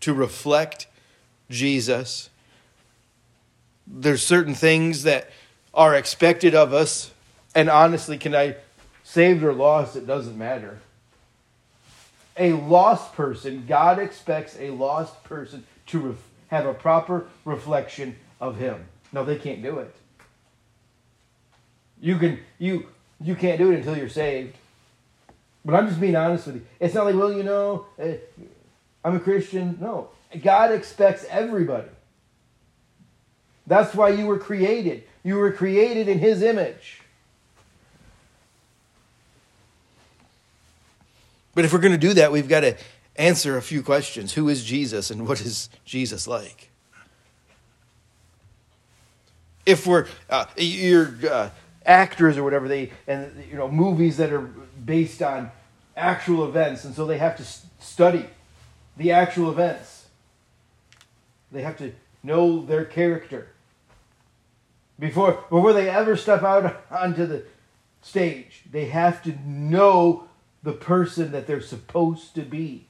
to 0.00 0.14
reflect 0.14 0.86
Jesus. 1.50 2.30
There's 3.86 4.24
certain 4.24 4.54
things 4.54 5.02
that 5.04 5.30
are 5.74 5.94
expected 5.94 6.54
of 6.54 6.72
us, 6.72 7.12
and 7.54 7.68
honestly, 7.68 8.18
can 8.18 8.34
I 8.34 8.56
saved 9.04 9.42
or 9.42 9.52
lost? 9.52 9.96
It 9.96 10.06
doesn't 10.06 10.36
matter. 10.36 10.78
A 12.38 12.52
lost 12.52 13.14
person, 13.14 13.64
God 13.66 13.98
expects 13.98 14.56
a 14.58 14.70
lost 14.70 15.24
person 15.24 15.66
to 15.86 15.98
ref- 15.98 16.28
have 16.48 16.66
a 16.66 16.74
proper 16.74 17.26
reflection 17.44 18.16
of 18.40 18.56
Him. 18.56 18.86
No, 19.12 19.24
they 19.24 19.36
can't 19.36 19.62
do 19.62 19.78
it. 19.78 19.94
You 22.00 22.16
can 22.18 22.38
you 22.58 22.86
you 23.20 23.34
can't 23.34 23.58
do 23.58 23.72
it 23.72 23.76
until 23.76 23.96
you're 23.96 24.08
saved. 24.08 24.56
But 25.64 25.74
I'm 25.74 25.88
just 25.88 26.00
being 26.00 26.16
honest 26.16 26.46
with 26.46 26.56
you. 26.56 26.66
It's 26.80 26.94
not 26.94 27.04
like, 27.04 27.16
well, 27.16 27.32
you 27.32 27.42
know, 27.42 27.86
eh, 27.98 28.16
I'm 29.04 29.16
a 29.16 29.20
Christian. 29.20 29.76
No. 29.80 30.10
God 30.42 30.72
expects 30.72 31.26
everybody. 31.28 31.88
That's 33.66 33.94
why 33.94 34.10
you 34.10 34.26
were 34.26 34.38
created. 34.38 35.04
You 35.24 35.36
were 35.36 35.52
created 35.52 36.08
in 36.08 36.18
His 36.18 36.42
image. 36.42 37.02
But 41.58 41.64
if 41.64 41.72
we're 41.72 41.80
going 41.80 41.90
to 41.90 41.98
do 41.98 42.14
that, 42.14 42.30
we've 42.30 42.48
got 42.48 42.60
to 42.60 42.76
answer 43.16 43.56
a 43.56 43.62
few 43.62 43.82
questions. 43.82 44.34
Who 44.34 44.48
is 44.48 44.64
Jesus 44.64 45.10
and 45.10 45.26
what 45.26 45.40
is 45.40 45.68
Jesus 45.84 46.28
like? 46.28 46.70
If 49.66 49.84
we're, 49.84 50.06
uh, 50.30 50.44
you're 50.56 51.12
uh, 51.28 51.50
actors 51.84 52.38
or 52.38 52.44
whatever, 52.44 52.68
they, 52.68 52.92
and, 53.08 53.44
you 53.50 53.56
know, 53.56 53.68
movies 53.68 54.18
that 54.18 54.32
are 54.32 54.42
based 54.42 55.20
on 55.20 55.50
actual 55.96 56.44
events, 56.44 56.84
and 56.84 56.94
so 56.94 57.06
they 57.06 57.18
have 57.18 57.36
to 57.38 57.44
study 57.84 58.26
the 58.96 59.10
actual 59.10 59.50
events. 59.50 60.06
They 61.50 61.62
have 61.62 61.76
to 61.78 61.92
know 62.22 62.64
their 62.64 62.84
character 62.84 63.48
before 64.96 65.32
before 65.50 65.72
they 65.72 65.90
ever 65.90 66.16
step 66.16 66.44
out 66.44 66.84
onto 66.92 67.26
the 67.26 67.42
stage. 68.00 68.62
They 68.70 68.84
have 68.84 69.24
to 69.24 69.36
know 69.44 70.27
the 70.68 70.74
person 70.74 71.32
that 71.32 71.46
they're 71.46 71.62
supposed 71.62 72.34
to 72.34 72.42
be. 72.42 72.84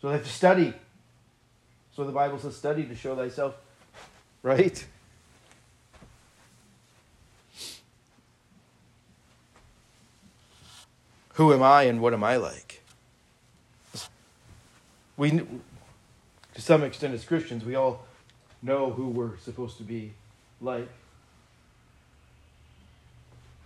So 0.00 0.06
they 0.06 0.14
have 0.14 0.22
to 0.22 0.30
study. 0.30 0.72
So 1.96 2.04
the 2.04 2.12
Bible 2.12 2.38
says, 2.38 2.56
"Study 2.56 2.84
to 2.84 2.94
show 2.94 3.16
thyself." 3.16 3.56
Right. 4.44 4.86
Who 11.32 11.52
am 11.52 11.64
I 11.64 11.82
and 11.82 12.00
what 12.00 12.14
am 12.14 12.22
I 12.22 12.36
like? 12.36 12.80
We, 15.16 15.30
to 15.32 16.62
some 16.62 16.84
extent, 16.84 17.12
as 17.12 17.24
Christians, 17.24 17.64
we 17.64 17.74
all 17.74 18.06
know 18.62 18.92
who 18.92 19.08
we're 19.08 19.36
supposed 19.38 19.78
to 19.78 19.82
be 19.82 20.12
like. 20.60 20.88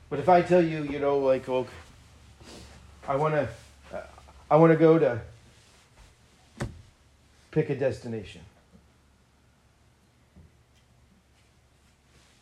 But 0.08 0.18
if 0.18 0.30
I 0.30 0.40
tell 0.40 0.62
you, 0.62 0.84
you 0.84 0.98
know, 0.98 1.18
like, 1.18 1.46
oh, 1.50 1.66
I 3.08 3.16
want 3.16 3.34
to, 3.34 3.48
I 4.50 4.56
want 4.56 4.70
to 4.70 4.78
go 4.78 4.98
to 4.98 5.20
pick 7.50 7.70
a 7.70 7.74
destination. 7.74 8.42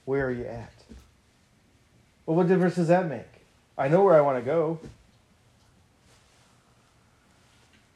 Where 0.06 0.26
are 0.26 0.32
you 0.32 0.44
at? 0.44 0.72
Well, 2.26 2.36
what 2.36 2.48
difference 2.48 2.74
does 2.74 2.88
that 2.88 3.08
make? 3.08 3.22
I 3.78 3.86
know 3.86 4.02
where 4.02 4.16
I 4.16 4.20
want 4.20 4.38
to 4.38 4.42
go. 4.42 4.80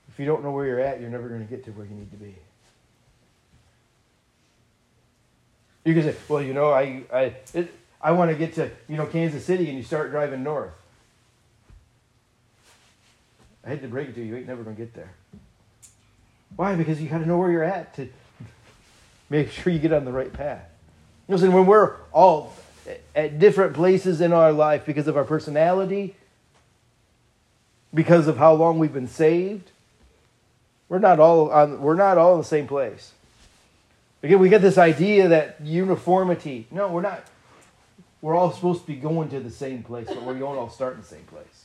If 0.09 0.21
you 0.21 0.27
don't 0.27 0.45
know 0.45 0.53
where 0.53 0.67
you're 0.67 0.81
at, 0.81 1.01
you're 1.01 1.11
never 1.11 1.29
going 1.29 1.41
to 1.41 1.51
get 1.51 1.65
to 1.65 1.73
where 1.73 1.87
you 1.87 1.95
need 1.95 2.11
to 2.13 2.17
be. 2.17 2.37
You 5.85 5.95
can 5.95 6.03
say, 6.05 6.15
well, 6.29 6.43
you 6.43 6.55
know, 6.55 6.71
I, 6.71 7.03
I, 7.13 7.35
it, 7.53 7.75
I 8.01 8.13
want 8.13 8.31
to 8.31 8.37
get 8.37 8.55
to, 8.55 8.71
you 8.89 8.97
know, 8.97 9.07
Kansas 9.07 9.45
City, 9.45 9.69
and 9.69 9.77
you 9.77 9.83
start 9.83 10.11
driving 10.13 10.45
north. 10.45 10.80
I 13.65 13.71
hate 13.71 13.83
to 13.83 13.89
break 13.89 14.09
it 14.09 14.15
to 14.15 14.21
you, 14.21 14.27
you 14.27 14.37
ain't 14.37 14.47
never 14.47 14.63
going 14.63 14.77
to 14.77 14.83
get 14.83 14.95
there. 14.95 15.13
Why? 16.57 16.75
Because 16.75 17.01
you 17.01 17.09
got 17.09 17.19
to 17.19 17.27
know 17.27 17.39
where 17.39 17.51
you're 17.51 17.65
at 17.65 17.95
to 17.97 18.09
make 19.31 19.51
sure 19.51 19.73
you 19.73 19.79
get 19.79 19.93
on 19.93 20.05
the 20.05 20.13
right 20.13 20.33
path. 20.33 20.65
Listen, 21.29 21.53
when 21.53 21.67
we're 21.67 21.97
all 22.13 22.53
at 23.15 23.39
different 23.39 23.75
places 23.75 24.21
in 24.21 24.33
our 24.33 24.53
life 24.53 24.85
because 24.85 25.07
of 25.07 25.17
our 25.17 25.25
personality, 25.25 26.17
because 27.93 28.27
of 28.27 28.37
how 28.37 28.53
long 28.55 28.79
we've 28.79 28.93
been 28.93 29.09
saved, 29.09 29.71
we're 30.89 30.99
not 30.99 31.21
all 31.21 31.51
on, 31.51 31.81
we're 31.81 31.95
not 31.95 32.19
all 32.19 32.35
in 32.35 32.41
the 32.41 32.45
same 32.45 32.67
place. 32.67 33.13
Again, 34.23 34.39
we 34.39 34.49
get 34.49 34.61
this 34.61 34.77
idea 34.77 35.29
that 35.29 35.61
uniformity. 35.63 36.67
No, 36.71 36.89
we're 36.89 37.01
not. 37.01 37.25
We're 38.21 38.35
all 38.35 38.53
supposed 38.53 38.83
to 38.83 38.87
be 38.87 38.97
going 38.97 39.31
to 39.31 39.41
the 39.41 39.51
same 39.51 39.83
place, 39.83 40.07
but 40.09 40.23
we're 40.23 40.43
all 40.43 40.69
start 40.69 40.95
in 40.95 41.01
the 41.01 41.07
same 41.07 41.25
place. 41.25 41.65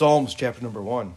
Psalms 0.00 0.34
chapter 0.34 0.62
number 0.62 0.80
one. 0.80 1.14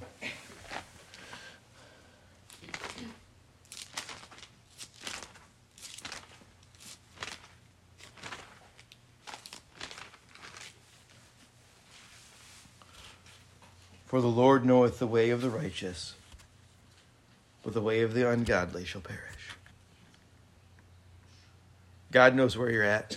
For 14.06 14.20
the 14.20 14.28
Lord 14.28 14.66
knoweth 14.66 15.00
the 15.00 15.08
way 15.08 15.30
of 15.30 15.40
the 15.40 15.50
righteous, 15.50 16.16
but 17.64 17.74
the 17.74 17.80
way 17.80 18.02
of 18.02 18.14
the 18.14 18.30
ungodly 18.30 18.84
shall 18.84 19.00
perish. 19.00 19.22
God 22.12 22.36
knows 22.36 22.58
where 22.58 22.70
you're 22.70 22.84
at. 22.84 23.16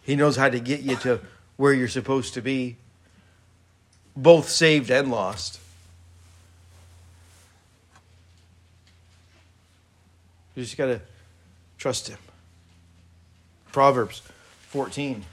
He 0.00 0.16
knows 0.16 0.36
how 0.36 0.48
to 0.48 0.58
get 0.58 0.80
you 0.80 0.96
to 0.96 1.20
where 1.58 1.74
you're 1.74 1.86
supposed 1.86 2.32
to 2.32 2.40
be, 2.40 2.78
both 4.16 4.48
saved 4.48 4.90
and 4.90 5.10
lost. 5.10 5.60
You 10.54 10.64
just 10.64 10.76
got 10.76 10.86
to 10.86 11.00
trust 11.78 12.08
Him. 12.08 12.18
Proverbs 13.72 14.22
14. 14.68 15.24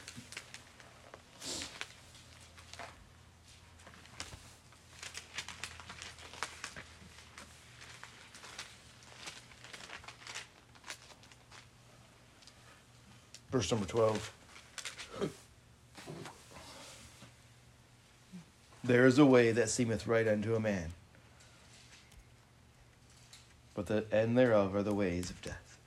Verse 13.51 13.71
number 13.71 13.87
12. 13.87 14.36
There 18.87 19.05
is 19.05 19.19
a 19.19 19.25
way 19.25 19.51
that 19.51 19.69
seemeth 19.69 20.07
right 20.07 20.25
unto 20.25 20.55
a 20.55 20.61
man, 20.61 20.93
but 23.75 23.87
the 23.87 24.05
end 24.13 24.37
thereof 24.37 24.73
are 24.75 24.81
the 24.81 24.93
ways 24.93 25.29
of 25.29 25.41
death. 25.41 25.77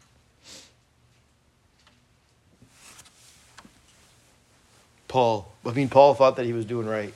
Paul, 5.08 5.50
I 5.64 5.70
mean, 5.70 5.88
Paul 5.88 6.12
thought 6.12 6.36
that 6.36 6.44
he 6.44 6.52
was 6.52 6.66
doing 6.66 6.86
right. 6.86 7.14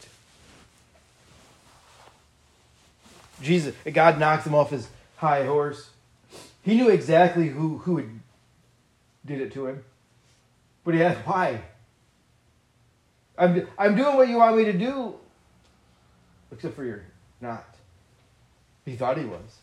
Jesus, 3.42 3.74
God 3.92 4.18
knocked 4.18 4.46
him 4.46 4.54
off 4.54 4.70
his 4.70 4.88
high 5.18 5.44
horse. 5.44 5.90
He 6.62 6.76
knew 6.76 6.88
exactly 6.88 7.48
who, 7.48 7.76
who 7.78 7.98
had 7.98 8.08
did 9.26 9.42
it 9.42 9.52
to 9.52 9.66
him. 9.66 9.84
But 10.82 10.94
he 10.94 11.02
asked, 11.02 11.26
why? 11.26 11.60
I'm, 13.36 13.68
I'm 13.76 13.94
doing 13.94 14.16
what 14.16 14.28
you 14.28 14.38
want 14.38 14.56
me 14.56 14.64
to 14.64 14.72
do, 14.72 15.16
except 16.54 16.76
for 16.76 16.84
you're 16.84 17.04
not. 17.40 17.66
He 18.84 18.96
thought 18.96 19.18
he 19.18 19.24
was. 19.24 19.58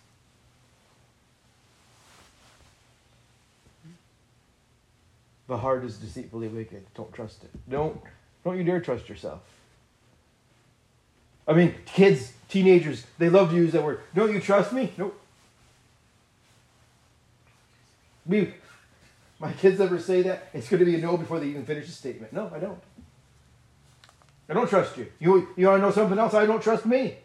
The 5.47 5.57
heart 5.57 5.83
is 5.83 5.97
deceitfully 5.97 6.47
wicked. 6.47 6.85
Don't 6.95 7.11
trust 7.13 7.43
it. 7.43 7.49
Don't 7.69 7.99
don't 8.43 8.57
you 8.57 8.63
dare 8.63 8.79
trust 8.79 9.09
yourself. 9.09 9.41
I 11.47 11.53
mean, 11.53 11.75
kids, 11.85 12.33
teenagers, 12.49 13.05
they 13.17 13.29
love 13.29 13.49
to 13.49 13.55
use 13.55 13.73
that 13.73 13.83
word. 13.83 13.99
Don't 14.15 14.31
you 14.31 14.39
trust 14.39 14.71
me? 14.73 14.93
Nope. 14.97 15.19
Me, 18.25 18.53
my 19.39 19.51
kids 19.53 19.81
ever 19.81 19.99
say 19.99 20.21
that? 20.21 20.49
It's 20.53 20.69
going 20.69 20.79
to 20.79 20.85
be 20.85 20.95
a 20.95 20.99
no 20.99 21.17
before 21.17 21.39
they 21.39 21.47
even 21.47 21.65
finish 21.65 21.87
the 21.87 21.91
statement. 21.91 22.31
No, 22.31 22.51
I 22.53 22.59
don't. 22.59 22.79
I 24.51 24.53
don't 24.53 24.67
trust 24.67 24.97
you. 24.97 25.07
You, 25.17 25.47
you 25.55 25.67
want 25.67 25.79
to 25.79 25.87
know 25.87 25.91
something 25.93 26.19
else? 26.19 26.33
I 26.33 26.45
don't 26.45 26.61
trust 26.61 26.85
me. 26.85 27.15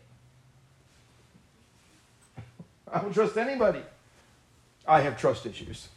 I 2.92 3.00
don't 3.00 3.12
trust 3.12 3.37
anybody. 3.37 3.83
I 4.87 5.00
have 5.00 5.18
trust 5.18 5.45
issues. 5.45 5.88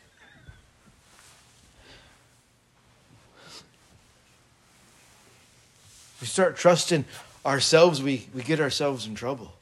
we 6.20 6.26
start 6.26 6.58
trusting 6.58 7.06
ourselves, 7.46 8.02
we, 8.02 8.28
we 8.34 8.42
get 8.42 8.60
ourselves 8.60 9.06
in 9.06 9.14
trouble. 9.14 9.54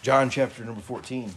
John 0.00 0.30
chapter 0.30 0.64
number 0.64 0.80
14. 0.80 1.30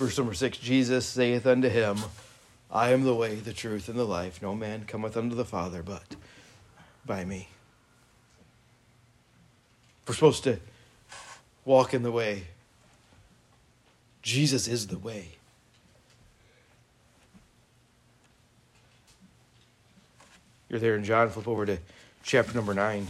Verse 0.00 0.16
number 0.16 0.32
6 0.32 0.56
Jesus 0.56 1.04
saith 1.04 1.46
unto 1.46 1.68
him, 1.68 1.98
I 2.70 2.92
am 2.92 3.02
the 3.02 3.14
way, 3.14 3.34
the 3.34 3.52
truth, 3.52 3.86
and 3.86 3.98
the 3.98 4.04
life. 4.04 4.40
No 4.40 4.54
man 4.54 4.84
cometh 4.86 5.14
unto 5.14 5.36
the 5.36 5.44
Father 5.44 5.82
but 5.82 6.16
by 7.04 7.22
me. 7.26 7.50
We're 10.08 10.14
supposed 10.14 10.42
to 10.44 10.58
walk 11.66 11.92
in 11.92 12.02
the 12.02 12.10
way. 12.10 12.44
Jesus 14.22 14.66
is 14.68 14.86
the 14.86 14.98
way. 14.98 15.32
You're 20.70 20.80
there 20.80 20.96
in 20.96 21.04
John, 21.04 21.28
flip 21.28 21.46
over 21.46 21.66
to 21.66 21.76
chapter 22.22 22.54
number 22.54 22.72
9. 22.72 23.06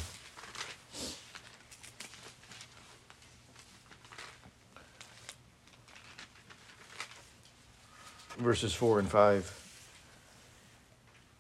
Verses 8.41 8.73
4 8.75 9.01
and 9.01 9.09
5. 9.09 9.57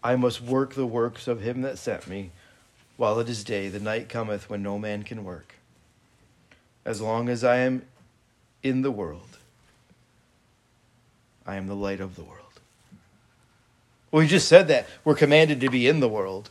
I 0.04 0.16
must 0.16 0.42
work 0.42 0.74
the 0.74 0.86
works 0.86 1.26
of 1.26 1.40
him 1.40 1.62
that 1.62 1.78
sent 1.78 2.06
me 2.06 2.30
while 3.00 3.18
it 3.18 3.30
is 3.30 3.42
day, 3.44 3.70
the 3.70 3.80
night 3.80 4.10
cometh 4.10 4.50
when 4.50 4.62
no 4.62 4.78
man 4.78 5.02
can 5.04 5.24
work. 5.24 5.54
As 6.84 7.00
long 7.00 7.30
as 7.30 7.42
I 7.42 7.56
am 7.56 7.86
in 8.62 8.82
the 8.82 8.90
world, 8.90 9.38
I 11.46 11.56
am 11.56 11.66
the 11.66 11.74
light 11.74 12.00
of 12.00 12.16
the 12.16 12.22
world. 12.22 12.60
Well, 14.10 14.20
we 14.20 14.28
just 14.28 14.48
said 14.48 14.68
that. 14.68 14.86
We're 15.02 15.14
commanded 15.14 15.62
to 15.62 15.70
be 15.70 15.88
in 15.88 16.00
the 16.00 16.08
world. 16.10 16.50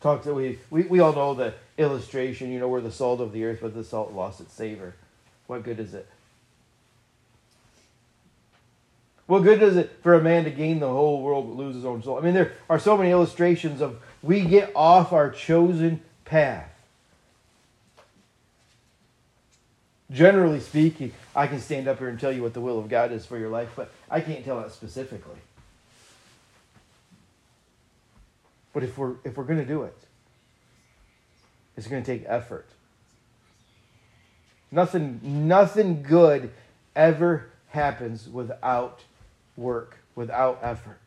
Talk 0.00 0.22
that 0.22 0.34
we, 0.34 0.58
we 0.70 0.82
we 0.82 1.00
all 1.00 1.12
know 1.12 1.34
the 1.34 1.54
illustration, 1.76 2.50
you 2.50 2.58
know, 2.58 2.68
we're 2.68 2.80
the 2.80 2.90
salt 2.90 3.20
of 3.20 3.32
the 3.32 3.44
earth, 3.44 3.58
but 3.60 3.74
the 3.74 3.84
salt 3.84 4.12
lost 4.12 4.40
its 4.40 4.54
savor. 4.54 4.94
What 5.46 5.62
good 5.62 5.78
is 5.78 5.92
it? 5.94 6.08
What 9.26 9.44
good 9.44 9.60
does 9.60 9.76
it 9.76 9.92
for 10.02 10.14
a 10.14 10.22
man 10.22 10.44
to 10.44 10.50
gain 10.50 10.80
the 10.80 10.88
whole 10.88 11.22
world 11.22 11.46
but 11.46 11.56
lose 11.56 11.76
his 11.76 11.84
own 11.84 12.02
soul? 12.02 12.18
I 12.18 12.20
mean, 12.20 12.34
there 12.34 12.54
are 12.68 12.78
so 12.78 12.96
many 12.96 13.10
illustrations 13.10 13.80
of 13.80 14.00
we 14.22 14.44
get 14.44 14.72
off 14.74 15.12
our 15.12 15.30
chosen 15.30 16.02
path. 16.24 16.68
Generally 20.10 20.60
speaking, 20.60 21.12
I 21.36 21.46
can 21.46 21.60
stand 21.60 21.86
up 21.86 21.98
here 21.98 22.08
and 22.08 22.18
tell 22.18 22.32
you 22.32 22.42
what 22.42 22.54
the 22.54 22.60
will 22.60 22.80
of 22.80 22.88
God 22.88 23.12
is 23.12 23.24
for 23.24 23.38
your 23.38 23.50
life, 23.50 23.68
but 23.76 23.92
I 24.10 24.20
can't 24.20 24.44
tell 24.44 24.60
that 24.60 24.72
specifically. 24.72 25.36
But 28.72 28.84
if 28.84 28.96
we're 28.96 29.14
if 29.24 29.36
we're 29.36 29.44
going 29.44 29.58
to 29.58 29.64
do 29.64 29.82
it, 29.82 29.96
it's 31.76 31.86
going 31.86 32.02
to 32.02 32.18
take 32.18 32.24
effort. 32.28 32.66
Nothing 34.70 35.20
nothing 35.48 36.02
good 36.02 36.52
ever 36.94 37.50
happens 37.68 38.28
without 38.28 39.04
work, 39.56 39.98
without 40.14 40.58
effort, 40.62 41.00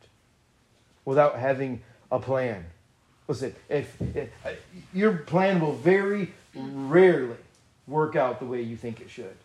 without 1.05 1.37
having 1.37 1.81
a 2.11 2.19
plan. 2.19 2.65
Listen, 3.27 3.55
if, 3.69 3.95
if 4.15 4.29
uh, 4.45 4.49
your 4.93 5.13
plan 5.13 5.59
will 5.59 5.73
very 5.73 6.33
rarely 6.55 7.35
work 7.87 8.15
out 8.15 8.39
the 8.39 8.45
way 8.45 8.61
you 8.61 8.75
think 8.75 8.99
it 8.99 9.09
should, 9.09 9.35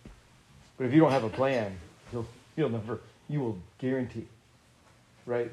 but 0.76 0.85
if 0.85 0.92
you 0.92 1.00
don't 1.00 1.12
have 1.12 1.24
a 1.24 1.31
plan, 1.31 1.76
you'll 2.12 2.26
you'll 2.57 2.70
never 2.70 3.00
you 3.28 3.40
will 3.40 3.59
guarantee, 3.78 4.26
right? 5.26 5.50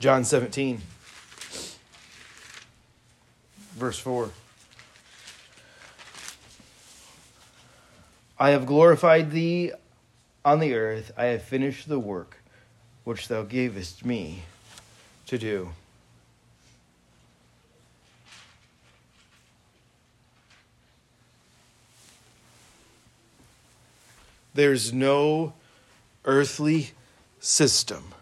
John 0.00 0.24
17, 0.24 0.80
verse 3.74 3.98
4. 3.98 4.30
I 8.38 8.50
have 8.50 8.64
glorified 8.64 9.32
thee 9.32 9.72
on 10.44 10.60
the 10.60 10.74
earth. 10.74 11.10
I 11.16 11.24
have 11.24 11.42
finished 11.42 11.88
the 11.88 11.98
work 11.98 12.36
which 13.02 13.26
thou 13.26 13.42
gavest 13.42 14.04
me 14.04 14.44
to 15.26 15.36
do. 15.36 15.70
There's 24.54 24.92
no 24.92 25.54
earthly 26.24 26.92
system 27.40 28.14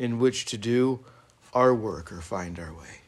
in 0.00 0.18
which 0.18 0.46
to 0.46 0.56
do 0.56 0.98
our 1.52 1.74
work 1.74 2.10
or 2.10 2.22
find 2.22 2.58
our 2.58 2.72
way. 2.72 3.02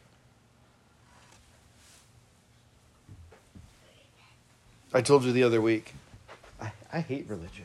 I 4.93 5.01
told 5.01 5.25
you 5.25 5.33
the 5.33 5.43
other 5.43 5.63
week, 5.63 5.95
I, 6.61 6.71
I 6.93 7.01
hate 7.01 7.25
religion. 7.29 7.65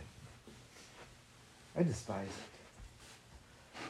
I 1.78 1.84
despise 1.84 2.30
it. 2.30 3.90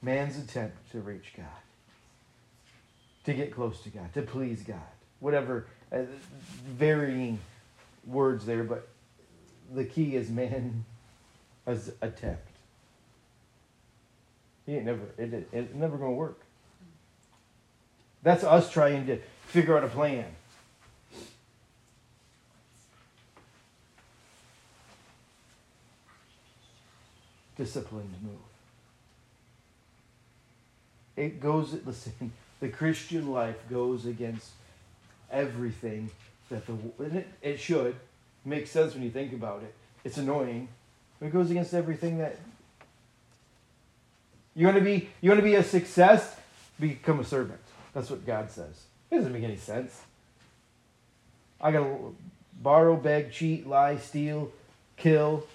Man's 0.00 0.38
attempt 0.38 0.76
to 0.92 1.00
reach 1.00 1.32
God, 1.36 1.46
to 3.24 3.34
get 3.34 3.52
close 3.52 3.80
to 3.80 3.88
God, 3.88 4.14
to 4.14 4.22
please 4.22 4.62
God, 4.62 4.78
whatever 5.18 5.66
uh, 5.90 6.02
varying 6.68 7.40
words 8.06 8.46
there, 8.46 8.62
but 8.62 8.86
the 9.74 9.84
key 9.84 10.14
is 10.14 10.30
man's 10.30 10.84
attempt. 12.00 12.49
He 14.66 14.76
ain't 14.76 14.84
never. 14.84 15.02
It, 15.18 15.32
it, 15.32 15.48
it's 15.52 15.74
never 15.74 15.96
gonna 15.96 16.12
work. 16.12 16.40
That's 18.22 18.44
us 18.44 18.70
trying 18.70 19.06
to 19.06 19.18
figure 19.46 19.76
out 19.76 19.84
a 19.84 19.88
plan. 19.88 20.26
Disciplined 27.56 28.14
move. 28.22 28.36
It 31.16 31.40
goes. 31.40 31.74
Listen, 31.84 32.32
the 32.60 32.68
Christian 32.68 33.30
life 33.30 33.56
goes 33.68 34.06
against 34.06 34.50
everything 35.30 36.10
that 36.50 36.66
the 36.66 36.74
it, 37.04 37.28
it 37.42 37.60
should 37.60 37.96
make 38.44 38.66
sense 38.66 38.94
when 38.94 39.02
you 39.02 39.10
think 39.10 39.32
about 39.32 39.62
it. 39.62 39.74
It's 40.04 40.18
annoying. 40.18 40.68
But 41.18 41.26
it 41.26 41.32
goes 41.32 41.50
against 41.50 41.74
everything 41.74 42.18
that 42.18 42.38
you 44.54 44.66
want 44.66 44.78
to 44.78 44.84
be 44.84 45.08
you 45.20 45.30
want 45.30 45.40
to 45.40 45.44
be 45.44 45.54
a 45.54 45.62
success, 45.62 46.36
become 46.78 47.20
a 47.20 47.24
servant. 47.24 47.60
That's 47.94 48.10
what 48.10 48.24
God 48.26 48.50
says. 48.50 48.84
It 49.10 49.16
doesn't 49.16 49.32
make 49.32 49.44
any 49.44 49.56
sense. 49.56 50.02
I 51.60 51.72
gotta 51.72 51.96
borrow, 52.62 52.96
beg, 52.96 53.32
cheat, 53.32 53.66
lie, 53.66 53.96
steal, 53.96 54.50
kill, 54.96 55.46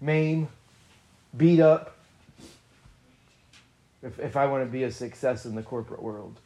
maim, 0.00 0.48
beat 1.36 1.60
up. 1.60 1.96
If, 4.02 4.18
if 4.18 4.36
I 4.36 4.46
want 4.46 4.64
to 4.64 4.70
be 4.70 4.82
a 4.84 4.92
success 4.92 5.46
in 5.46 5.54
the 5.54 5.62
corporate 5.62 6.02
world. 6.02 6.38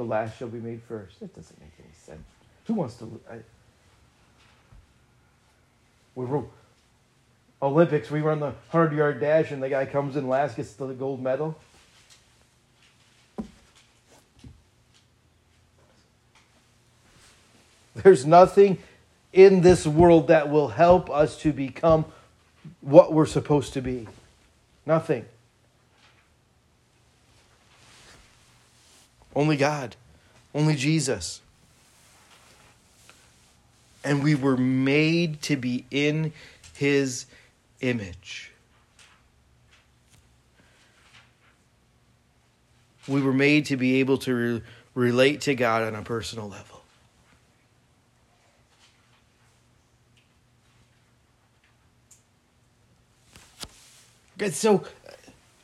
the 0.00 0.06
last 0.06 0.38
shall 0.38 0.48
be 0.48 0.58
made 0.58 0.80
first. 0.82 1.20
It 1.20 1.34
doesn't 1.34 1.60
make 1.60 1.72
any 1.78 1.92
sense. 1.92 2.26
Who 2.66 2.72
wants 2.72 2.94
to? 2.96 3.20
I, 3.30 3.34
we 6.20 6.26
were 6.26 6.44
Olympics. 7.62 8.10
We 8.10 8.20
run 8.20 8.40
the 8.40 8.52
hundred 8.68 8.94
yard 8.94 9.20
dash, 9.20 9.50
and 9.52 9.62
the 9.62 9.70
guy 9.70 9.86
comes 9.86 10.16
in 10.16 10.28
last, 10.28 10.56
gets 10.56 10.74
the 10.74 10.86
gold 10.88 11.22
medal. 11.22 11.58
There's 17.94 18.26
nothing 18.26 18.78
in 19.32 19.62
this 19.62 19.86
world 19.86 20.28
that 20.28 20.50
will 20.50 20.68
help 20.68 21.10
us 21.10 21.38
to 21.38 21.52
become 21.52 22.04
what 22.82 23.12
we're 23.12 23.26
supposed 23.26 23.72
to 23.74 23.80
be. 23.80 24.06
Nothing. 24.84 25.24
Only 29.34 29.56
God. 29.56 29.96
Only 30.54 30.74
Jesus. 30.74 31.40
And 34.02 34.22
we 34.22 34.34
were 34.34 34.56
made 34.56 35.42
to 35.42 35.56
be 35.56 35.84
in 35.90 36.32
his 36.74 37.26
image. 37.80 38.52
We 43.06 43.20
were 43.20 43.32
made 43.32 43.66
to 43.66 43.76
be 43.76 44.00
able 44.00 44.18
to 44.18 44.34
re- 44.34 44.62
relate 44.94 45.42
to 45.42 45.54
God 45.54 45.82
on 45.82 45.94
a 45.94 46.02
personal 46.02 46.48
level. 46.48 46.80
so 54.48 54.76
uh, 54.76 55.12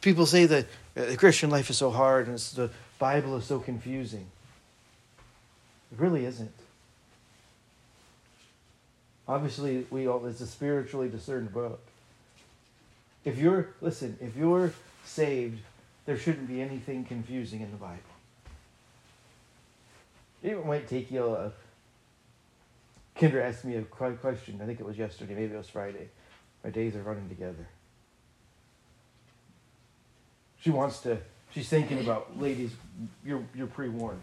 people 0.01 0.27
say 0.27 0.47
that 0.47 0.67
uh, 0.97 1.07
the 1.07 1.17
Christian 1.17 1.51
life 1.51 1.71
is 1.71 1.79
so 1.79 1.91
hard 1.91 2.29
and 2.29 2.39
the 2.39 2.71
Bible 2.99 3.37
is 3.37 3.45
so 3.45 3.59
confusing. 3.59 4.27
It 5.93 5.99
really 5.99 6.25
isn't. 6.27 6.53
Obviously, 9.29 9.87
we 9.91 10.07
all, 10.07 10.25
it's 10.27 10.41
a 10.41 10.47
spiritually 10.47 11.09
discerned 11.09 11.53
book. 11.53 11.81
If 13.25 13.39
you're, 13.39 13.71
listen, 13.81 14.17
if 14.21 14.37
you're 14.37 14.73
saved, 15.05 15.61
there 16.05 16.17
shouldn't 16.17 16.47
be 16.47 16.61
anything 16.61 17.05
confusing 17.05 17.61
in 17.61 17.71
the 17.73 17.77
Bible. 17.77 17.99
It 20.43 20.65
might 20.65 20.89
take 20.89 21.11
you 21.11 21.25
a. 21.25 21.53
Kendra 23.19 23.43
asked 23.43 23.65
me 23.65 23.77
a 23.77 23.83
question. 23.83 24.61
I 24.63 24.67
think 24.67 24.79
it 24.79 24.87
was 24.87 24.97
yesterday, 24.97 25.35
maybe 25.35 25.55
it 25.55 25.57
was 25.57 25.69
Friday. 25.69 26.09
My 26.63 26.71
days 26.71 26.95
are 26.95 27.03
running 27.03 27.29
together. 27.29 27.67
She 30.61 30.71
wants 30.71 31.01
to, 31.01 31.19
she's 31.53 31.69
thinking 31.69 32.01
about, 32.01 32.39
ladies, 32.39 32.73
you're, 33.25 33.43
you're 33.55 33.67
pre 33.67 33.89
warned 33.89 34.23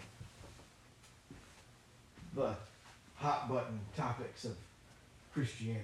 the 2.35 2.55
hot 3.15 3.49
button 3.49 3.79
topics 3.95 4.45
of 4.45 4.55
Christianity. 5.33 5.83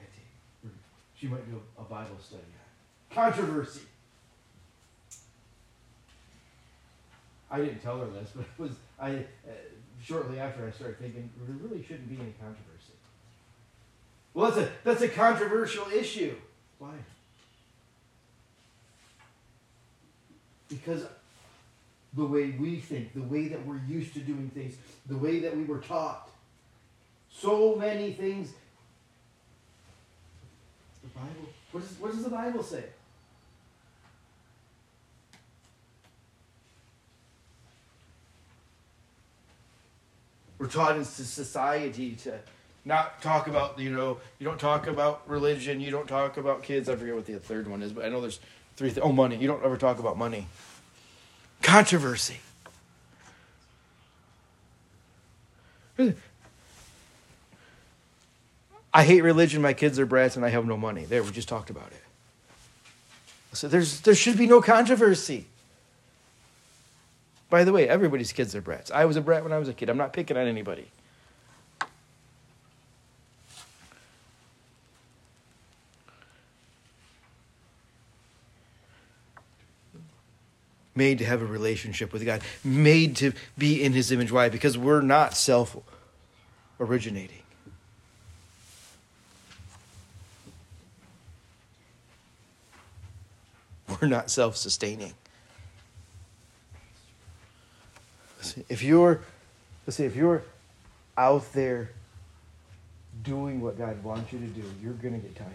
She 1.16 1.28
might 1.28 1.50
do 1.50 1.60
a 1.78 1.84
Bible 1.84 2.18
study 2.22 2.44
on 2.44 3.16
controversy. 3.16 3.82
I 7.52 7.58
didn't 7.58 7.82
tell 7.82 8.00
her 8.00 8.06
this, 8.06 8.30
but 8.36 8.46
it 8.46 8.62
was 8.62 8.72
I. 9.00 9.12
Uh, 9.12 9.52
shortly 10.02 10.40
after, 10.40 10.66
I 10.66 10.72
started 10.72 11.00
thinking 11.00 11.30
there 11.38 11.56
really 11.56 11.84
shouldn't 11.84 12.08
be 12.08 12.16
any 12.16 12.34
controversy. 12.40 12.94
Well, 14.34 14.52
that's 14.52 14.68
a 14.68 14.72
that's 14.84 15.02
a 15.02 15.10
controversial 15.10 15.88
issue. 15.92 16.36
Why? 16.78 16.94
Because 20.70 21.04
the 22.14 22.26
way 22.26 22.52
we 22.52 22.80
think, 22.80 23.14
the 23.14 23.24
way 23.24 23.48
that 23.48 23.66
we're 23.66 23.82
used 23.88 24.14
to 24.14 24.20
doing 24.20 24.52
things, 24.54 24.76
the 25.08 25.18
way 25.18 25.40
that 25.40 25.58
we 25.58 25.64
were 25.64 25.80
taught, 25.80 26.30
so 27.30 27.76
many 27.76 28.14
things. 28.14 28.54
The 31.14 31.20
Bible, 31.20 31.50
what, 31.72 31.84
is, 31.84 31.90
what 32.00 32.12
does 32.12 32.24
the 32.24 32.30
Bible 32.30 32.64
say? 32.64 32.84
We're 40.58 40.68
taught 40.68 40.98
in 40.98 41.06
society 41.06 42.16
to 42.24 42.38
not 42.84 43.22
talk 43.22 43.48
about, 43.48 43.80
you 43.80 43.92
know, 43.92 44.18
you 44.40 44.46
don't 44.46 44.60
talk 44.60 44.88
about 44.88 45.22
religion, 45.28 45.80
you 45.80 45.90
don't 45.90 46.08
talk 46.08 46.38
about 46.38 46.64
kids. 46.64 46.90
I 46.90 46.96
forget 46.96 47.16
what 47.16 47.26
the 47.26 47.40
third 47.40 47.68
one 47.68 47.82
is, 47.82 47.94
but 47.94 48.04
I 48.04 48.10
know 48.10 48.20
there's 48.20 48.40
three. 48.76 48.90
Th- 48.90 49.04
oh, 49.04 49.12
money. 49.12 49.38
You 49.38 49.48
don't 49.48 49.64
ever 49.64 49.78
talk 49.78 50.00
about 50.00 50.18
money. 50.18 50.48
Controversy. 51.62 52.40
I 58.94 59.04
hate 59.04 59.22
religion, 59.22 59.62
my 59.62 59.74
kids 59.74 60.00
are 60.00 60.06
brats, 60.06 60.36
and 60.36 60.44
I 60.44 60.50
have 60.50 60.66
no 60.66 60.76
money. 60.76 61.06
There, 61.06 61.22
we 61.22 61.32
just 61.32 61.48
talked 61.48 61.70
about 61.70 61.92
it. 61.92 62.04
So 63.54 63.68
there's, 63.68 64.02
there 64.02 64.16
should 64.16 64.38
be 64.38 64.48
no 64.48 64.62
controversy. 64.62 65.46
By 67.50 67.64
the 67.64 67.72
way, 67.72 67.88
everybody's 67.88 68.32
kids 68.32 68.56
are 68.56 68.62
brats. 68.62 68.92
I 68.92 69.06
was 69.06 69.16
a 69.16 69.22
brat 69.22 69.44
when 69.44 69.54
I 69.54 69.58
was 69.58 69.68
a 69.68 69.74
kid. 69.74 69.90
I'm 69.90 69.98
not 69.98 70.14
picking 70.14 70.38
on 70.38 70.48
anybody. 70.48 70.88
Made 80.96 81.20
to 81.20 81.26
have 81.26 81.42
a 81.42 81.46
relationship 81.46 82.12
with 82.12 82.26
God, 82.26 82.42
made 82.64 83.16
to 83.18 83.32
be 83.58 83.82
in 83.82 83.94
His 83.94 84.12
image. 84.12 84.32
Why? 84.32 84.50
Because 84.50 84.78
we're 84.78 85.02
not 85.02 85.36
self 85.36 85.78
originating. 86.80 87.40
We're 94.02 94.08
not 94.08 94.30
self 94.30 94.56
sustaining. 94.58 95.14
If 98.70 98.84
you're, 98.84 99.22
let's 99.86 99.98
say, 99.98 100.06
if 100.06 100.16
you're 100.16 100.44
out 101.18 101.52
there 101.54 101.92
doing 103.24 103.60
what 103.60 103.78
God 103.78 104.02
wants 104.04 104.32
you 104.32 104.40
to 104.40 104.46
do, 104.48 104.64
you're 104.82 104.94
going 104.94 105.14
to 105.14 105.20
get 105.20 105.36
tired. 105.36 105.52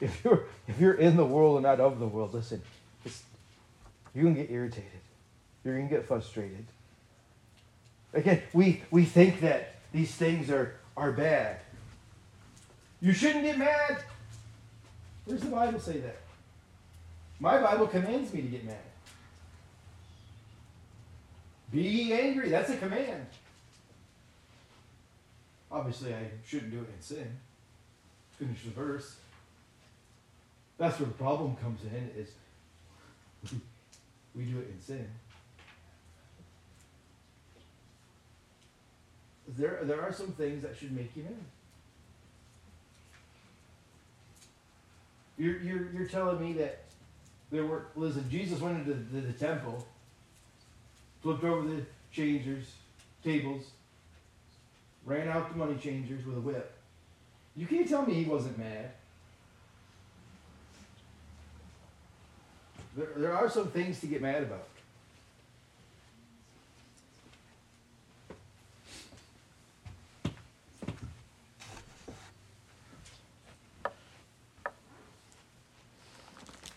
If 0.00 0.24
you're, 0.24 0.44
if 0.66 0.80
you're 0.80 0.94
in 0.94 1.16
the 1.16 1.24
world 1.24 1.56
and 1.56 1.64
not 1.64 1.80
of 1.80 1.98
the 1.98 2.06
world, 2.06 2.34
listen, 2.34 2.62
you're 4.14 4.24
going 4.24 4.34
to 4.34 4.42
get 4.42 4.50
irritated. 4.50 4.90
You're 5.64 5.76
going 5.76 5.88
to 5.88 5.94
get 5.94 6.06
frustrated. 6.06 6.64
Again, 8.14 8.42
we, 8.54 8.82
we 8.90 9.04
think 9.04 9.40
that 9.40 9.74
these 9.92 10.14
things 10.14 10.50
are, 10.50 10.74
are 10.96 11.12
bad. 11.12 11.58
You 13.00 13.12
shouldn't 13.12 13.44
get 13.44 13.58
mad. 13.58 14.02
Where's 15.26 15.40
the 15.40 15.48
Bible 15.48 15.80
say 15.80 15.98
that? 15.98 16.18
My 17.38 17.60
Bible 17.60 17.88
commands 17.88 18.32
me 18.32 18.42
to 18.42 18.48
get 18.48 18.64
mad. 18.64 18.76
Be 21.70 22.12
angry. 22.12 22.48
That's 22.48 22.70
a 22.70 22.76
command. 22.76 23.26
Obviously, 25.70 26.14
I 26.14 26.30
shouldn't 26.46 26.70
do 26.70 26.78
it 26.78 26.88
in 26.96 27.02
sin. 27.02 27.36
Finish 28.38 28.62
the 28.62 28.70
verse. 28.70 29.16
That's 30.78 30.98
where 31.00 31.08
the 31.08 31.14
problem 31.14 31.56
comes 31.56 31.80
in 31.82 32.10
is 32.16 32.30
we 34.34 34.44
do 34.44 34.58
it 34.58 34.70
in 34.70 34.80
sin. 34.80 35.08
There, 39.48 39.80
there 39.82 40.02
are 40.02 40.12
some 40.12 40.32
things 40.32 40.62
that 40.62 40.76
should 40.76 40.92
make 40.92 41.16
you 41.16 41.24
mad. 41.24 41.34
You're, 45.38 45.58
you're, 45.58 45.92
you're 45.92 46.08
telling 46.08 46.40
me 46.40 46.54
that 46.54 46.84
there 47.50 47.64
were, 47.64 47.86
listen, 47.94 48.28
Jesus 48.30 48.60
went 48.60 48.78
into 48.78 48.94
the, 48.94 49.20
the, 49.20 49.26
the 49.28 49.32
temple, 49.32 49.86
flipped 51.22 51.44
over 51.44 51.68
the 51.68 51.82
changers, 52.10 52.72
tables, 53.22 53.70
ran 55.04 55.28
out 55.28 55.50
the 55.52 55.58
money 55.58 55.76
changers 55.76 56.24
with 56.24 56.36
a 56.36 56.40
whip. 56.40 56.72
You 57.54 57.66
can't 57.66 57.88
tell 57.88 58.04
me 58.04 58.14
he 58.14 58.24
wasn't 58.24 58.58
mad. 58.58 58.90
There, 62.96 63.08
there 63.16 63.36
are 63.36 63.48
some 63.48 63.68
things 63.68 64.00
to 64.00 64.06
get 64.06 64.22
mad 64.22 64.42
about. 64.42 64.66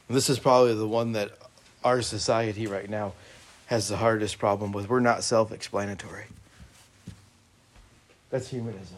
This 0.09 0.29
is 0.29 0.39
probably 0.39 0.73
the 0.73 0.87
one 0.87 1.11
that 1.11 1.31
our 1.83 2.01
society 2.01 2.65
right 2.65 2.89
now 2.89 3.13
has 3.67 3.87
the 3.87 3.97
hardest 3.97 4.39
problem 4.39 4.71
with. 4.71 4.89
We're 4.89 4.99
not 4.99 5.23
self 5.23 5.51
explanatory. 5.51 6.25
That's 8.31 8.47
humanism. 8.47 8.97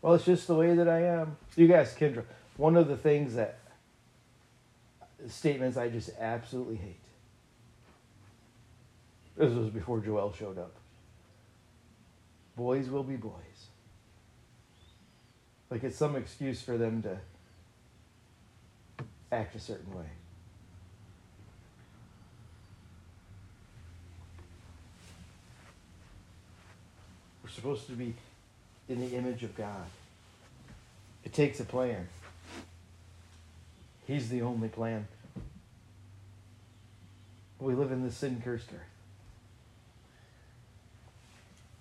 Well, 0.00 0.14
it's 0.14 0.24
just 0.24 0.46
the 0.46 0.54
way 0.54 0.74
that 0.74 0.88
I 0.88 1.00
am. 1.00 1.36
You 1.56 1.66
guys, 1.66 1.94
Kendra, 1.94 2.24
one 2.56 2.76
of 2.76 2.88
the 2.88 2.96
things 2.96 3.34
that 3.34 3.58
statements 5.28 5.76
I 5.76 5.88
just 5.88 6.10
absolutely 6.18 6.76
hate. 6.76 7.00
This 9.36 9.52
was 9.52 9.68
before 9.68 10.00
Joel 10.00 10.32
showed 10.32 10.58
up. 10.58 10.72
Boys 12.56 12.88
will 12.88 13.02
be 13.02 13.16
boys. 13.16 13.32
Like 15.70 15.84
it's 15.84 15.96
some 15.96 16.16
excuse 16.16 16.62
for 16.62 16.78
them 16.78 17.02
to 17.02 17.18
act 19.34 19.54
a 19.56 19.60
certain 19.60 19.92
way. 19.96 20.04
We're 27.42 27.50
supposed 27.50 27.86
to 27.88 27.92
be 27.92 28.14
in 28.88 29.00
the 29.00 29.16
image 29.16 29.42
of 29.42 29.56
God. 29.56 29.86
It 31.24 31.32
takes 31.32 31.60
a 31.60 31.64
plan. 31.64 32.08
He's 34.06 34.28
the 34.28 34.42
only 34.42 34.68
plan. 34.68 35.08
We 37.58 37.74
live 37.74 37.92
in 37.92 38.02
this 38.02 38.16
sin 38.16 38.40
cursed 38.44 38.68
earth. 38.72 38.80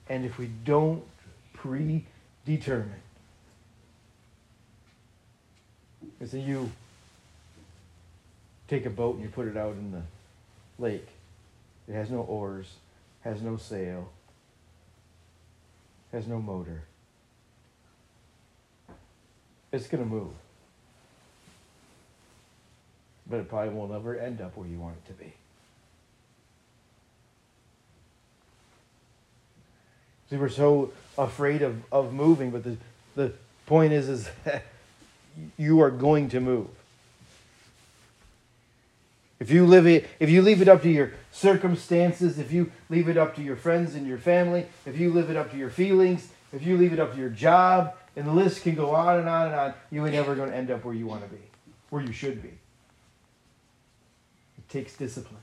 And 0.08 0.26
if 0.26 0.38
we 0.38 0.50
don't 0.64 1.04
predetermine, 1.54 3.02
it's 6.20 6.34
a 6.34 6.40
you 6.40 6.72
take 8.74 8.86
a 8.88 8.90
boat 8.90 9.16
and 9.16 9.24
you 9.24 9.30
put 9.30 9.48
it 9.48 9.56
out 9.56 9.74
in 9.74 9.92
the 9.92 10.02
lake. 10.80 11.08
It 11.88 11.94
has 11.94 12.10
no 12.10 12.22
oars, 12.22 12.74
has 13.22 13.42
no 13.42 13.58
sail, 13.58 14.10
has 16.12 16.28
no 16.28 16.40
motor. 16.40 16.84
It's 19.72 19.88
going 19.88 20.04
to 20.04 20.10
move. 20.10 20.32
But 23.30 23.42
it 23.42 23.50
probably 23.50 23.74
won't 23.74 23.92
ever 23.92 24.18
end 24.18 24.42
up 24.42 24.58
where 24.58 24.68
you 24.68 24.80
want 24.80 24.96
it 24.96 25.08
to 25.08 25.14
be. 25.14 25.34
See, 30.30 30.38
we're 30.38 30.50
so 30.50 30.92
afraid 31.18 31.62
of, 31.62 31.76
of 31.92 32.12
moving, 32.12 32.50
but 32.50 32.64
the, 32.64 32.78
the 33.16 33.34
point 33.68 33.94
is, 33.94 34.10
is 34.10 34.30
that 34.46 34.64
you 35.58 35.82
are 35.82 35.92
going 35.92 36.30
to 36.30 36.40
move. 36.40 36.70
If 39.40 39.52
you 39.52 39.66
live 39.66 39.88
it, 39.88 40.08
if 40.20 40.30
you 40.30 40.42
leave 40.42 40.62
it 40.62 40.68
up 40.68 40.82
to 40.84 40.90
your 40.90 41.14
circumstances, 41.32 42.40
if 42.40 42.52
you 42.52 42.72
leave 42.90 43.10
it 43.10 43.18
up 43.18 43.36
to 43.36 43.42
your 43.42 43.56
friends 43.56 43.96
and 43.96 44.08
your 44.08 44.18
family, 44.18 44.66
if 44.86 44.98
you 44.98 45.12
leave 45.12 45.30
it 45.30 45.36
up 45.36 45.52
to 45.52 45.58
your 45.58 45.70
feelings, 45.70 46.30
if 46.54 46.66
you 46.66 46.78
leave 46.78 46.94
it 46.94 47.00
up 47.00 47.14
to 47.14 47.20
your 47.20 47.30
job, 47.30 47.96
and 48.16 48.28
the 48.28 48.32
list 48.32 48.62
can 48.62 48.76
go 48.76 48.92
on 48.92 49.20
and 49.20 49.28
on 49.28 49.48
and 49.48 49.56
on, 49.56 49.74
you 49.92 50.06
ain't 50.06 50.14
never 50.14 50.36
going 50.36 50.50
to 50.50 50.56
end 50.56 50.70
up 50.70 50.86
where 50.86 50.94
you 50.94 51.08
want 51.08 51.24
to 51.24 51.30
be, 51.30 51.42
where 51.90 52.02
you 52.02 52.14
should 52.14 52.42
be. 52.42 52.50
It 52.50 54.70
takes 54.70 54.96
discipline. 54.96 55.42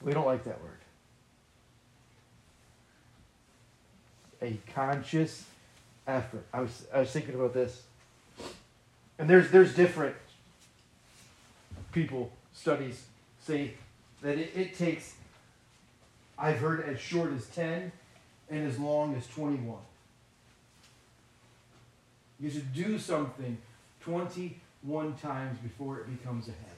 We 0.00 0.12
don't 0.12 0.26
like 0.26 0.44
that 0.44 0.60
word. 0.62 0.70
A 4.42 4.58
conscious 4.74 5.44
effort. 6.06 6.44
I 6.52 6.60
was 6.60 6.86
I 6.92 7.00
was 7.00 7.10
thinking 7.10 7.34
about 7.34 7.54
this. 7.54 7.82
And 9.18 9.28
there's 9.28 9.50
there's 9.50 9.74
different 9.74 10.16
people 11.92 12.32
studies 12.54 13.04
say 13.38 13.74
that 14.22 14.38
it, 14.38 14.52
it 14.56 14.74
takes, 14.78 15.14
I've 16.38 16.58
heard 16.58 16.84
as 16.88 16.98
short 16.98 17.32
as 17.34 17.46
10 17.48 17.92
and 18.50 18.66
as 18.66 18.78
long 18.78 19.14
as 19.14 19.26
21. 19.26 19.76
You 22.40 22.50
should 22.50 22.72
do 22.72 22.98
something 22.98 23.58
21 24.00 25.14
times 25.14 25.58
before 25.58 25.98
it 25.98 26.18
becomes 26.18 26.48
a 26.48 26.52
habit. 26.52 26.70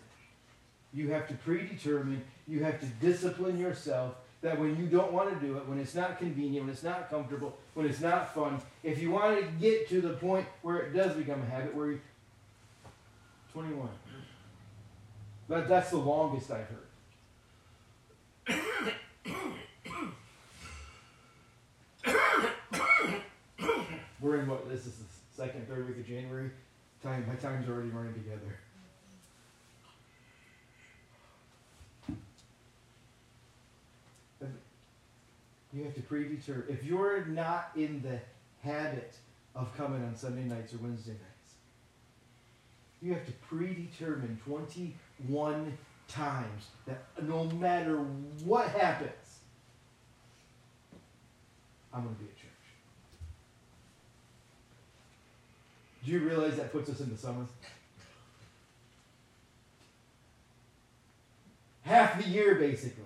You 0.93 1.11
have 1.11 1.29
to 1.29 1.35
predetermine, 1.35 2.23
you 2.49 2.65
have 2.65 2.81
to 2.81 2.87
discipline 2.87 3.59
yourself 3.59 4.15
that 4.43 4.59
when 4.59 4.77
you 4.77 4.87
don't 4.87 5.12
want 5.12 5.29
to 5.33 5.47
do 5.47 5.57
it, 5.57 5.67
when 5.67 5.79
it's 5.79 5.95
not 5.95 6.19
convenient, 6.19 6.67
when 6.67 6.73
it's 6.73 6.83
not 6.83 7.11
comfortable, 7.11 7.57
when 7.75 7.87
it's 7.87 8.01
not 8.01 8.35
fun, 8.35 8.61
if 8.83 9.01
you 9.01 9.11
want 9.11 9.41
to 9.41 9.47
get 9.61 9.89
to 9.89 10.01
the 10.01 10.11
point 10.15 10.47
where 10.62 10.79
it 10.79 10.95
does 10.95 11.17
become 11.17 11.43
a 11.43 11.47
habit, 11.47 11.75
where 11.75 11.93
you, 11.93 12.01
21. 13.53 13.89
That, 15.49 15.69
that's 15.69 15.91
the 15.91 15.99
longest 15.99 16.51
I've 16.51 16.67
heard. 16.67 16.83
We're 24.21 24.41
in 24.41 24.49
what? 24.49 24.69
This 24.69 24.87
is 24.87 24.95
the 24.95 25.05
second, 25.37 25.69
third 25.69 25.87
week 25.87 25.99
of 25.99 26.07
January. 26.07 26.51
Time, 27.03 27.25
my 27.29 27.37
time's 27.37 27.69
already 27.69 27.91
running 27.91 28.15
together. 28.15 28.59
You 35.73 35.85
have 35.85 35.95
to 35.95 36.03
predetermine. 36.03 36.65
If 36.69 36.83
you're 36.85 37.27
not 37.27 37.71
in 37.77 38.03
the 38.03 38.19
habit 38.67 39.15
of 39.55 39.77
coming 39.77 40.03
on 40.03 40.17
Sunday 40.17 40.43
nights 40.45 40.73
or 40.73 40.79
Wednesday 40.79 41.13
nights, 41.13 41.55
you 43.03 43.13
have 43.13 43.27
to 43.27 43.33
predetermine 43.33 44.41
21 45.25 45.77
times 46.09 46.67
that 46.87 47.03
no 47.23 47.45
matter 47.45 47.97
what 48.45 48.69
happens, 48.69 49.11
I'm 51.93 52.03
going 52.03 52.15
to 52.15 52.21
be 52.21 52.29
at 52.29 52.37
church. 52.37 52.51
Do 56.05 56.13
you 56.13 56.21
realize 56.21 56.57
that 56.57 56.73
puts 56.73 56.91
us 56.91 57.01
in 57.01 57.11
the 57.11 57.17
summer? 57.17 57.47
Half 61.83 62.23
the 62.23 62.29
year, 62.29 62.57
basically. 62.57 63.05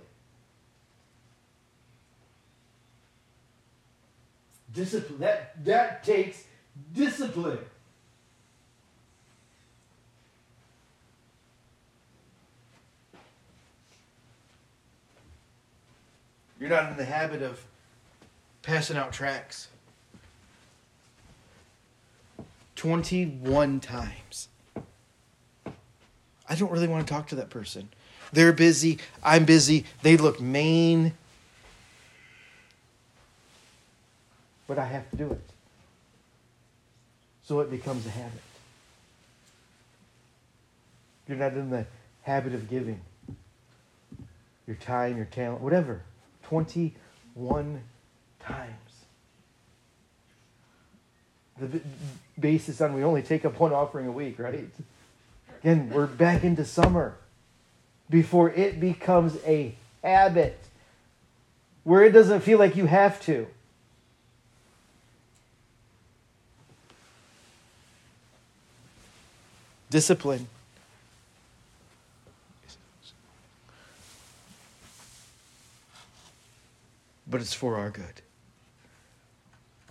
Discipline. 4.75 5.21
That, 5.21 5.65
that 5.65 6.05
takes 6.05 6.45
discipline. 6.95 7.59
You're 16.61 16.69
not 16.69 16.91
in 16.91 16.99
the 16.99 17.07
habit 17.07 17.41
of 17.41 17.65
passing 18.63 18.99
out 18.99 19.13
tracts. 19.13 19.69
21 22.77 23.81
times. 23.81 24.49
I 26.49 26.55
don't 26.55 26.71
really 26.71 26.89
want 26.89 27.07
to 27.07 27.13
talk 27.13 27.29
to 27.29 27.35
that 27.37 27.49
person. 27.49 27.89
They're 28.33 28.53
busy. 28.53 28.99
I'm 29.25 29.45
busy. 29.45 29.85
They 30.03 30.17
look 30.17 30.41
mean. 30.41 31.15
But 34.67 34.79
I 34.79 34.85
have 34.85 35.11
to 35.11 35.17
do 35.17 35.31
it. 35.31 35.41
So 37.43 37.61
it 37.61 37.71
becomes 37.71 38.07
a 38.07 38.11
habit. 38.11 38.43
You're 41.27 41.39
not 41.39 41.55
in 41.55 41.71
the 41.71 41.87
habit 42.23 42.55
of 42.55 42.69
giving 42.69 43.01
your 44.67 44.77
time, 44.77 45.17
your 45.17 45.27
talent, 45.27 45.61
whatever. 45.61 46.03
21 46.51 47.81
times. 48.41 48.71
The 51.61 51.81
basis 52.39 52.81
on 52.81 52.93
we 52.93 53.05
only 53.05 53.23
take 53.23 53.45
up 53.45 53.59
one 53.59 53.73
offering 53.73 54.07
a 54.07 54.13
week, 54.13 54.39
right? 54.39 54.69
Again, 55.63 55.91
we're 55.91 56.07
back 56.07 56.43
into 56.43 56.65
summer 56.65 57.15
before 58.09 58.51
it 58.51 58.81
becomes 58.81 59.39
a 59.47 59.77
habit 60.03 60.59
where 61.85 62.03
it 62.03 62.11
doesn't 62.11 62.41
feel 62.41 62.59
like 62.59 62.77
you 62.77 62.87
have 62.87 63.23
to. 63.23 63.47
discipline. 69.91 70.47
But 77.31 77.41
it's 77.41 77.55
for 77.55 77.77
our 77.77 77.91
good. 77.91 78.23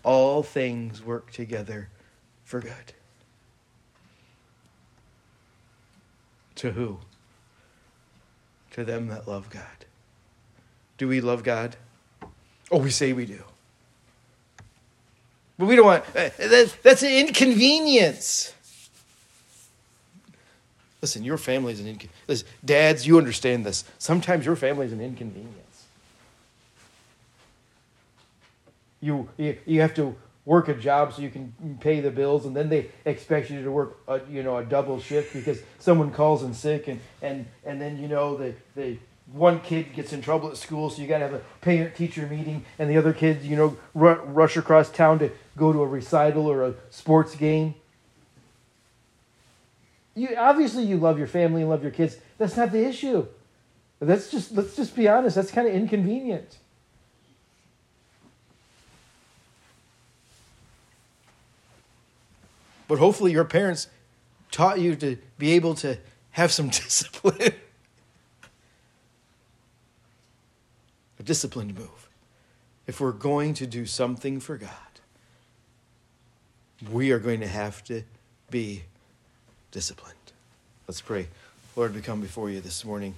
All 0.03 0.43
things 0.43 1.01
work 1.01 1.31
together 1.31 1.89
for 2.43 2.59
good. 2.59 2.93
To 6.55 6.71
who? 6.71 6.99
To 8.71 8.83
them 8.83 9.07
that 9.07 9.27
love 9.27 9.49
God. 9.49 9.63
Do 10.97 11.07
we 11.07 11.21
love 11.21 11.43
God? 11.43 11.77
Oh, 12.69 12.79
we 12.79 12.89
say 12.91 13.13
we 13.13 13.25
do. 13.25 13.41
But 15.57 15.65
we 15.67 15.75
don't 15.75 15.85
want, 15.85 16.03
uh, 16.15 16.29
that's 16.83 17.03
an 17.03 17.11
inconvenience. 17.11 18.53
Listen, 21.01 21.23
your 21.23 21.37
family's 21.37 21.79
an 21.79 21.87
inconvenience. 21.87 22.43
Dads, 22.63 23.07
you 23.07 23.17
understand 23.17 23.65
this. 23.65 23.85
Sometimes 23.97 24.45
your 24.45 24.57
family's 24.57 24.91
an 24.91 24.99
inconvenience. 25.01 25.55
You, 28.87 28.88
you, 29.01 29.29
you 29.37 29.81
have 29.81 29.93
to 29.95 30.15
work 30.45 30.67
a 30.67 30.73
job 30.73 31.13
so 31.13 31.21
you 31.21 31.29
can 31.29 31.53
pay 31.79 31.99
the 31.99 32.11
bills, 32.11 32.45
and 32.45 32.55
then 32.55 32.69
they 32.69 32.89
expect 33.05 33.49
you 33.49 33.63
to 33.63 33.71
work 33.71 33.99
a, 34.07 34.19
you 34.29 34.41
know, 34.41 34.57
a 34.57 34.63
double 34.63 34.99
shift 34.99 35.33
because 35.33 35.61
someone 35.77 36.11
calls 36.11 36.43
in 36.43 36.53
sick, 36.53 36.87
and, 36.87 36.99
and, 37.21 37.45
and 37.65 37.79
then, 37.79 38.01
you 38.01 38.07
know, 38.07 38.35
the, 38.35 38.53
the 38.75 38.97
one 39.31 39.59
kid 39.61 39.93
gets 39.93 40.11
in 40.11 40.21
trouble 40.21 40.49
at 40.49 40.57
school, 40.57 40.89
so 40.89 41.01
you 41.01 41.07
got 41.07 41.19
to 41.19 41.25
have 41.25 41.33
a 41.35 41.41
parent 41.61 41.95
teacher 41.95 42.25
meeting, 42.25 42.65
and 42.79 42.89
the 42.89 42.97
other 42.97 43.13
kids, 43.13 43.45
you 43.45 43.55
know, 43.55 43.77
r- 43.95 44.21
rush 44.25 44.57
across 44.57 44.89
town 44.89 45.19
to 45.19 45.29
go 45.55 45.71
to 45.71 45.81
a 45.81 45.87
recital 45.87 46.47
or 46.47 46.63
a 46.63 46.73
sports 46.89 47.35
game. 47.35 47.75
You 50.15 50.35
obviously 50.37 50.83
you 50.83 50.97
love 50.97 51.17
your 51.17 51.27
family 51.27 51.61
and 51.61 51.69
love 51.69 51.83
your 51.83 51.91
kids. 51.91 52.17
That's 52.37 52.57
not 52.57 52.71
the 52.71 52.85
issue. 52.85 53.27
That's 53.99 54.31
just 54.31 54.51
let's 54.51 54.75
just 54.75 54.95
be 54.95 55.07
honest. 55.07 55.35
That's 55.35 55.51
kind 55.51 55.67
of 55.67 55.73
inconvenient. 55.73 56.57
But 62.89 62.97
hopefully 62.97 63.31
your 63.31 63.45
parents 63.45 63.87
taught 64.51 64.79
you 64.79 64.95
to 64.95 65.15
be 65.37 65.51
able 65.51 65.75
to 65.75 65.97
have 66.31 66.51
some 66.51 66.67
discipline. 66.69 67.53
A 71.19 71.23
disciplined 71.23 71.77
move. 71.77 72.09
If 72.87 72.99
we're 72.99 73.11
going 73.11 73.53
to 73.53 73.67
do 73.67 73.85
something 73.85 74.39
for 74.39 74.57
God, 74.57 74.71
we 76.91 77.11
are 77.11 77.19
going 77.19 77.41
to 77.41 77.47
have 77.47 77.83
to 77.85 78.01
be 78.49 78.83
disciplined. 79.71 80.15
Let's 80.87 81.01
pray. 81.01 81.27
Lord, 81.75 81.93
we 81.93 82.01
come 82.01 82.21
before 82.21 82.49
you 82.49 82.59
this 82.59 82.83
morning. 82.83 83.13